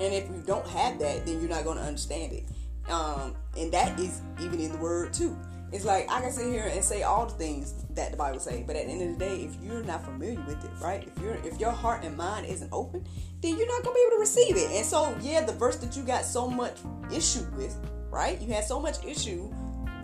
and 0.00 0.12
if 0.12 0.28
you 0.28 0.42
don't 0.46 0.66
have 0.68 0.98
that, 0.98 1.24
then 1.24 1.40
you're 1.40 1.48
not 1.48 1.64
gonna 1.64 1.80
understand 1.80 2.32
it. 2.32 2.44
Um, 2.88 3.34
and 3.56 3.72
that 3.72 3.98
is 3.98 4.20
even 4.40 4.60
in 4.60 4.72
the 4.72 4.78
word 4.78 5.12
too. 5.12 5.36
It's 5.72 5.84
like 5.84 6.10
I 6.10 6.20
can 6.20 6.30
sit 6.30 6.46
here 6.46 6.70
and 6.72 6.82
say 6.84 7.02
all 7.02 7.26
the 7.26 7.34
things 7.34 7.84
that 7.90 8.12
the 8.12 8.16
Bible 8.16 8.38
say, 8.38 8.62
but 8.64 8.76
at 8.76 8.86
the 8.86 8.92
end 8.92 9.02
of 9.02 9.18
the 9.18 9.24
day, 9.24 9.40
if 9.42 9.56
you're 9.60 9.82
not 9.82 10.04
familiar 10.04 10.40
with 10.46 10.64
it, 10.64 10.70
right? 10.80 11.06
If 11.06 11.22
you're 11.22 11.34
if 11.44 11.58
your 11.58 11.72
heart 11.72 12.04
and 12.04 12.16
mind 12.16 12.46
isn't 12.46 12.72
open, 12.72 13.04
then 13.40 13.58
you're 13.58 13.66
not 13.66 13.82
gonna 13.82 13.94
be 13.94 14.00
able 14.06 14.16
to 14.16 14.20
receive 14.20 14.56
it. 14.56 14.70
And 14.70 14.86
so, 14.86 15.16
yeah, 15.20 15.44
the 15.44 15.52
verse 15.52 15.76
that 15.78 15.96
you 15.96 16.04
got 16.04 16.24
so 16.24 16.48
much 16.48 16.78
issue 17.10 17.44
with 17.56 17.76
right? 18.16 18.40
You 18.40 18.52
had 18.52 18.64
so 18.64 18.80
much 18.80 19.04
issue 19.04 19.52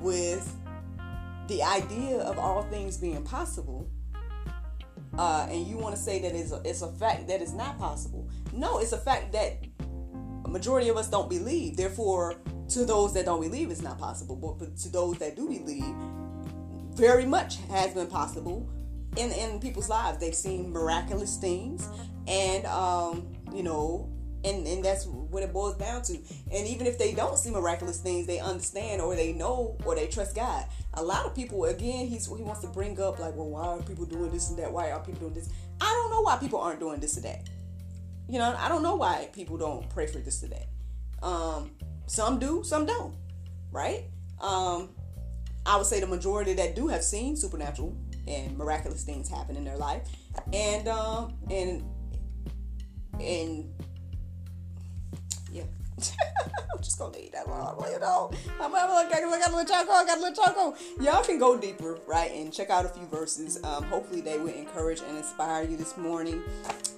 with 0.00 0.54
the 1.48 1.62
idea 1.62 2.18
of 2.18 2.38
all 2.38 2.62
things 2.64 2.98
being 2.98 3.22
possible, 3.22 3.88
uh, 5.18 5.46
and 5.50 5.66
you 5.66 5.78
want 5.78 5.94
to 5.94 6.00
say 6.00 6.20
that 6.20 6.34
it's 6.34 6.52
a, 6.52 6.60
it's 6.64 6.82
a 6.82 6.92
fact 6.92 7.26
that 7.28 7.40
it's 7.40 7.52
not 7.52 7.78
possible. 7.78 8.28
No, 8.52 8.78
it's 8.78 8.92
a 8.92 8.98
fact 8.98 9.32
that 9.32 9.64
a 10.44 10.48
majority 10.48 10.88
of 10.90 10.96
us 10.96 11.08
don't 11.08 11.30
believe. 11.30 11.76
Therefore, 11.76 12.34
to 12.74 12.84
those 12.84 13.12
that 13.14 13.24
don't 13.24 13.40
believe, 13.40 13.70
it's 13.70 13.82
not 13.82 13.98
possible. 13.98 14.36
But 14.58 14.76
to 14.78 14.88
those 14.88 15.18
that 15.18 15.36
do 15.36 15.48
believe, 15.48 15.94
very 16.94 17.24
much 17.24 17.56
has 17.70 17.94
been 17.94 18.06
possible 18.06 18.68
in 19.16 19.30
in 19.32 19.60
people's 19.60 19.88
lives. 19.88 20.18
They've 20.18 20.34
seen 20.34 20.72
miraculous 20.72 21.36
things, 21.36 21.88
and 22.26 22.66
um, 22.66 23.32
you 23.52 23.62
know, 23.62 24.10
and 24.44 24.66
and 24.66 24.84
that's 24.84 25.06
what 25.06 25.42
it 25.42 25.52
boils 25.52 25.76
down 25.76 26.02
to. 26.02 26.14
And 26.52 26.66
even 26.66 26.86
if 26.86 26.98
they 26.98 27.12
don't 27.12 27.38
see 27.38 27.50
miraculous 27.50 28.00
things, 28.00 28.26
they 28.26 28.38
understand 28.38 29.00
or 29.00 29.14
they 29.14 29.32
know 29.32 29.76
or 29.84 29.94
they 29.94 30.06
trust 30.06 30.34
God. 30.34 30.66
A 30.94 31.02
lot 31.02 31.26
of 31.26 31.34
people, 31.34 31.64
again, 31.64 32.06
he's 32.06 32.26
he 32.26 32.42
wants 32.42 32.60
to 32.60 32.68
bring 32.68 33.00
up 33.00 33.18
like, 33.18 33.34
well, 33.34 33.50
why 33.50 33.66
are 33.66 33.82
people 33.82 34.04
doing 34.04 34.30
this 34.30 34.50
and 34.50 34.58
that? 34.58 34.72
Why 34.72 34.90
are 34.90 35.00
people 35.00 35.20
doing 35.20 35.34
this? 35.34 35.48
I 35.80 35.84
don't 35.84 36.10
know 36.10 36.20
why 36.22 36.36
people 36.36 36.60
aren't 36.60 36.80
doing 36.80 37.00
this 37.00 37.16
or 37.18 37.22
that. 37.22 37.48
You 38.28 38.38
know, 38.38 38.54
I 38.58 38.68
don't 38.68 38.82
know 38.82 38.96
why 38.96 39.28
people 39.32 39.58
don't 39.58 39.88
pray 39.90 40.06
for 40.06 40.18
this 40.18 40.42
or 40.42 40.48
that. 40.48 40.68
Um, 41.22 41.70
some 42.06 42.38
do, 42.38 42.62
some 42.64 42.86
don't, 42.86 43.14
right? 43.70 44.04
Um, 44.40 44.90
I 45.64 45.76
would 45.76 45.86
say 45.86 46.00
the 46.00 46.06
majority 46.06 46.54
that 46.54 46.74
do 46.74 46.88
have 46.88 47.04
seen 47.04 47.36
supernatural 47.36 47.96
and 48.26 48.56
miraculous 48.56 49.04
things 49.04 49.28
happen 49.28 49.56
in 49.56 49.64
their 49.64 49.76
life, 49.76 50.08
and 50.52 50.88
um, 50.88 51.34
and 51.50 51.84
and 53.20 53.70
yeah. 55.50 55.64
I'm 56.74 56.82
just 56.82 56.98
gonna 56.98 57.16
leave 57.16 57.32
that 57.32 57.46
alone. 57.46 57.84
You 57.92 58.00
know, 58.00 58.30
I'm, 58.60 58.74
I'm, 58.74 58.90
I 58.90 59.08
got 59.08 59.22
a 59.22 59.56
little 59.56 59.64
choco. 59.64 59.92
I 59.92 60.04
got 60.04 60.18
a 60.18 60.20
little 60.20 60.44
choco. 60.44 60.76
Y'all 61.00 61.22
can 61.22 61.38
go 61.38 61.56
deeper, 61.56 61.98
right, 62.06 62.32
and 62.32 62.52
check 62.52 62.70
out 62.70 62.84
a 62.84 62.88
few 62.88 63.06
verses. 63.06 63.62
Um, 63.62 63.84
hopefully, 63.84 64.20
they 64.20 64.38
will 64.38 64.48
encourage 64.48 65.00
and 65.00 65.16
inspire 65.16 65.64
you 65.64 65.76
this 65.76 65.96
morning 65.96 66.42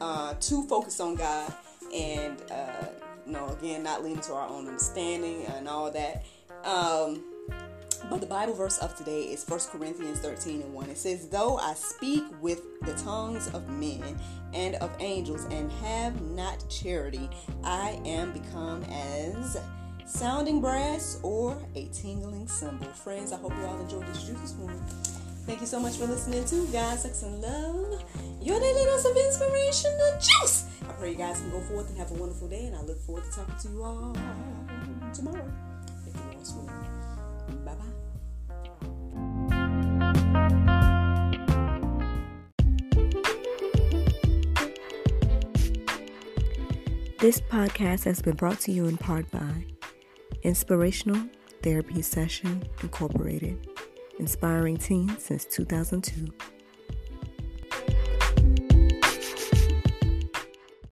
uh, 0.00 0.34
to 0.34 0.66
focus 0.68 1.00
on 1.00 1.16
God 1.16 1.52
and, 1.94 2.40
uh, 2.50 2.86
you 3.26 3.32
know, 3.32 3.48
again, 3.48 3.82
not 3.82 4.04
lean 4.04 4.18
to 4.18 4.34
our 4.34 4.48
own 4.48 4.66
understanding 4.66 5.44
and 5.46 5.68
all 5.68 5.90
that. 5.90 6.24
Um, 6.64 7.22
but 8.10 8.20
the 8.20 8.26
Bible 8.26 8.54
verse 8.54 8.78
of 8.78 8.94
today 8.96 9.22
is 9.22 9.44
1 9.46 9.60
Corinthians 9.70 10.20
13 10.20 10.60
and 10.62 10.74
1. 10.74 10.90
It 10.90 10.98
says, 10.98 11.28
Though 11.28 11.56
I 11.56 11.74
speak 11.74 12.24
with 12.40 12.80
the 12.82 12.92
tongues 12.94 13.48
of 13.48 13.68
men 13.68 14.18
and 14.52 14.74
of 14.76 14.94
angels 15.00 15.46
and 15.50 15.72
have 15.72 16.20
not 16.20 16.68
charity, 16.68 17.30
I 17.62 17.98
am 18.04 18.32
become 18.32 18.82
as 18.84 19.58
sounding 20.06 20.60
brass 20.60 21.18
or 21.22 21.56
a 21.74 21.88
tingling 21.92 22.46
cymbal. 22.46 22.88
Friends, 22.88 23.32
I 23.32 23.36
hope 23.36 23.52
you 23.56 23.64
all 23.64 23.80
enjoyed 23.80 24.06
this 24.06 24.24
juice 24.24 24.40
this 24.40 24.54
morning. 24.56 24.82
Thank 25.46 25.60
you 25.60 25.66
so 25.66 25.78
much 25.78 25.96
for 25.96 26.06
listening 26.06 26.44
to 26.46 26.66
God, 26.72 26.98
Sex, 26.98 27.22
and 27.22 27.40
Love. 27.42 28.02
Your 28.40 28.58
daily 28.58 28.84
dose 28.84 29.04
of 29.04 29.16
inspiration, 29.16 29.90
the 29.98 30.16
juice. 30.18 30.66
I 30.88 30.92
pray 30.92 31.10
you 31.10 31.16
guys 31.16 31.40
can 31.40 31.50
go 31.50 31.60
forth 31.60 31.88
and 31.90 31.98
have 31.98 32.10
a 32.10 32.14
wonderful 32.14 32.48
day, 32.48 32.64
and 32.66 32.74
I 32.74 32.80
look 32.82 32.98
forward 33.00 33.24
to 33.24 33.30
talking 33.30 33.54
to 33.62 33.68
you 33.68 33.82
all 33.82 34.16
tomorrow. 35.12 35.52
If 36.06 36.14
you 36.14 36.22
want 36.22 36.44
to. 36.46 36.54
Bye 37.64 37.74
bye. 37.74 37.84
This 47.18 47.40
podcast 47.40 48.04
has 48.04 48.20
been 48.20 48.36
brought 48.36 48.60
to 48.60 48.72
you 48.72 48.86
in 48.86 48.96
part 48.96 49.30
by 49.30 49.64
Inspirational 50.42 51.26
Therapy 51.62 52.02
Session 52.02 52.64
Incorporated, 52.82 53.66
inspiring 54.18 54.76
teens 54.76 55.22
since 55.22 55.44
2002. 55.46 56.53